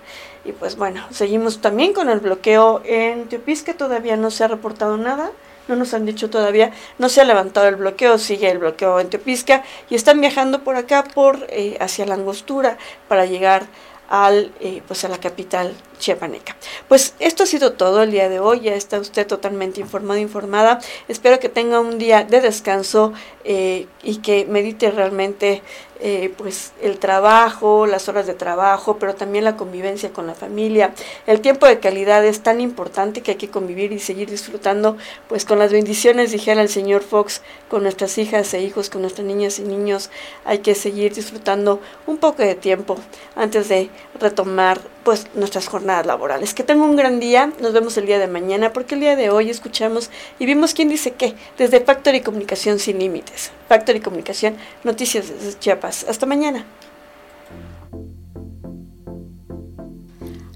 Y 0.48 0.52
pues 0.52 0.76
bueno, 0.76 1.04
seguimos 1.10 1.60
también 1.60 1.92
con 1.92 2.08
el 2.08 2.20
bloqueo 2.20 2.80
en 2.86 3.28
Teopisca, 3.28 3.74
todavía 3.74 4.16
no 4.16 4.30
se 4.30 4.44
ha 4.44 4.48
reportado 4.48 4.96
nada. 4.96 5.30
No 5.68 5.76
nos 5.76 5.92
han 5.92 6.06
dicho 6.06 6.30
todavía, 6.30 6.72
no 6.96 7.10
se 7.10 7.20
ha 7.20 7.24
levantado 7.24 7.68
el 7.68 7.76
bloqueo, 7.76 8.16
sigue 8.16 8.50
el 8.50 8.56
bloqueo 8.56 8.98
en 8.98 9.10
Teopisca 9.10 9.62
y 9.90 9.94
están 9.94 10.22
viajando 10.22 10.64
por 10.64 10.76
acá 10.76 11.04
por 11.04 11.46
eh, 11.50 11.76
hacia 11.80 12.06
la 12.06 12.14
angostura 12.14 12.78
para 13.08 13.26
llegar 13.26 13.66
al, 14.08 14.50
eh, 14.60 14.80
pues 14.88 15.04
a 15.04 15.08
la 15.08 15.18
capital 15.18 15.74
chiapaneca. 15.98 16.56
Pues 16.88 17.14
esto 17.18 17.42
ha 17.42 17.46
sido 17.46 17.72
todo 17.72 18.02
el 18.02 18.10
día 18.10 18.28
de 18.28 18.40
hoy, 18.40 18.60
ya 18.60 18.74
está 18.74 18.98
usted 18.98 19.26
totalmente 19.26 19.80
informado, 19.80 20.18
informada. 20.18 20.80
Espero 21.08 21.38
que 21.38 21.48
tenga 21.48 21.80
un 21.80 21.98
día 21.98 22.24
de 22.24 22.40
descanso 22.40 23.12
eh, 23.44 23.86
y 24.02 24.18
que 24.18 24.46
medite 24.46 24.90
realmente 24.90 25.62
eh, 26.00 26.32
pues 26.36 26.72
el 26.80 26.98
trabajo, 27.00 27.86
las 27.86 28.08
horas 28.08 28.28
de 28.28 28.34
trabajo, 28.34 28.98
pero 29.00 29.16
también 29.16 29.42
la 29.42 29.56
convivencia 29.56 30.12
con 30.12 30.28
la 30.28 30.34
familia. 30.34 30.94
El 31.26 31.40
tiempo 31.40 31.66
de 31.66 31.80
calidad 31.80 32.24
es 32.24 32.40
tan 32.40 32.60
importante 32.60 33.20
que 33.20 33.32
hay 33.32 33.36
que 33.36 33.50
convivir 33.50 33.90
y 33.90 33.98
seguir 33.98 34.30
disfrutando, 34.30 34.96
pues 35.28 35.44
con 35.44 35.58
las 35.58 35.72
bendiciones, 35.72 36.30
dijera 36.30 36.62
el 36.62 36.68
señor 36.68 37.02
Fox, 37.02 37.42
con 37.68 37.82
nuestras 37.82 38.16
hijas 38.16 38.54
e 38.54 38.62
hijos, 38.62 38.90
con 38.90 39.00
nuestras 39.02 39.26
niñas 39.26 39.58
y 39.58 39.62
niños, 39.62 40.10
hay 40.44 40.58
que 40.58 40.76
seguir 40.76 41.14
disfrutando 41.14 41.80
un 42.06 42.18
poco 42.18 42.42
de 42.42 42.54
tiempo 42.54 42.96
antes 43.34 43.68
de 43.68 43.90
retomar 44.20 44.80
pues 45.04 45.26
nuestras 45.34 45.68
jornadas 45.68 46.06
laborales. 46.06 46.54
Que 46.54 46.62
tenga 46.62 46.84
un 46.84 46.96
gran 46.96 47.20
día, 47.20 47.52
nos 47.60 47.72
vemos 47.72 47.96
el 47.96 48.06
día 48.06 48.18
de 48.18 48.28
mañana, 48.28 48.72
porque 48.72 48.94
el 48.94 49.00
día 49.00 49.16
de 49.16 49.30
hoy 49.30 49.50
escuchamos 49.50 50.10
y 50.38 50.46
vimos 50.46 50.74
quién 50.74 50.88
dice 50.88 51.12
qué, 51.12 51.34
desde 51.56 51.80
Factory 51.80 52.20
Comunicación 52.20 52.78
Sin 52.78 52.98
Límites. 52.98 53.50
Factory 53.68 54.00
Comunicación, 54.00 54.56
noticias 54.84 55.28
desde 55.28 55.58
Chiapas. 55.58 56.04
Hasta 56.08 56.26
mañana. 56.26 56.64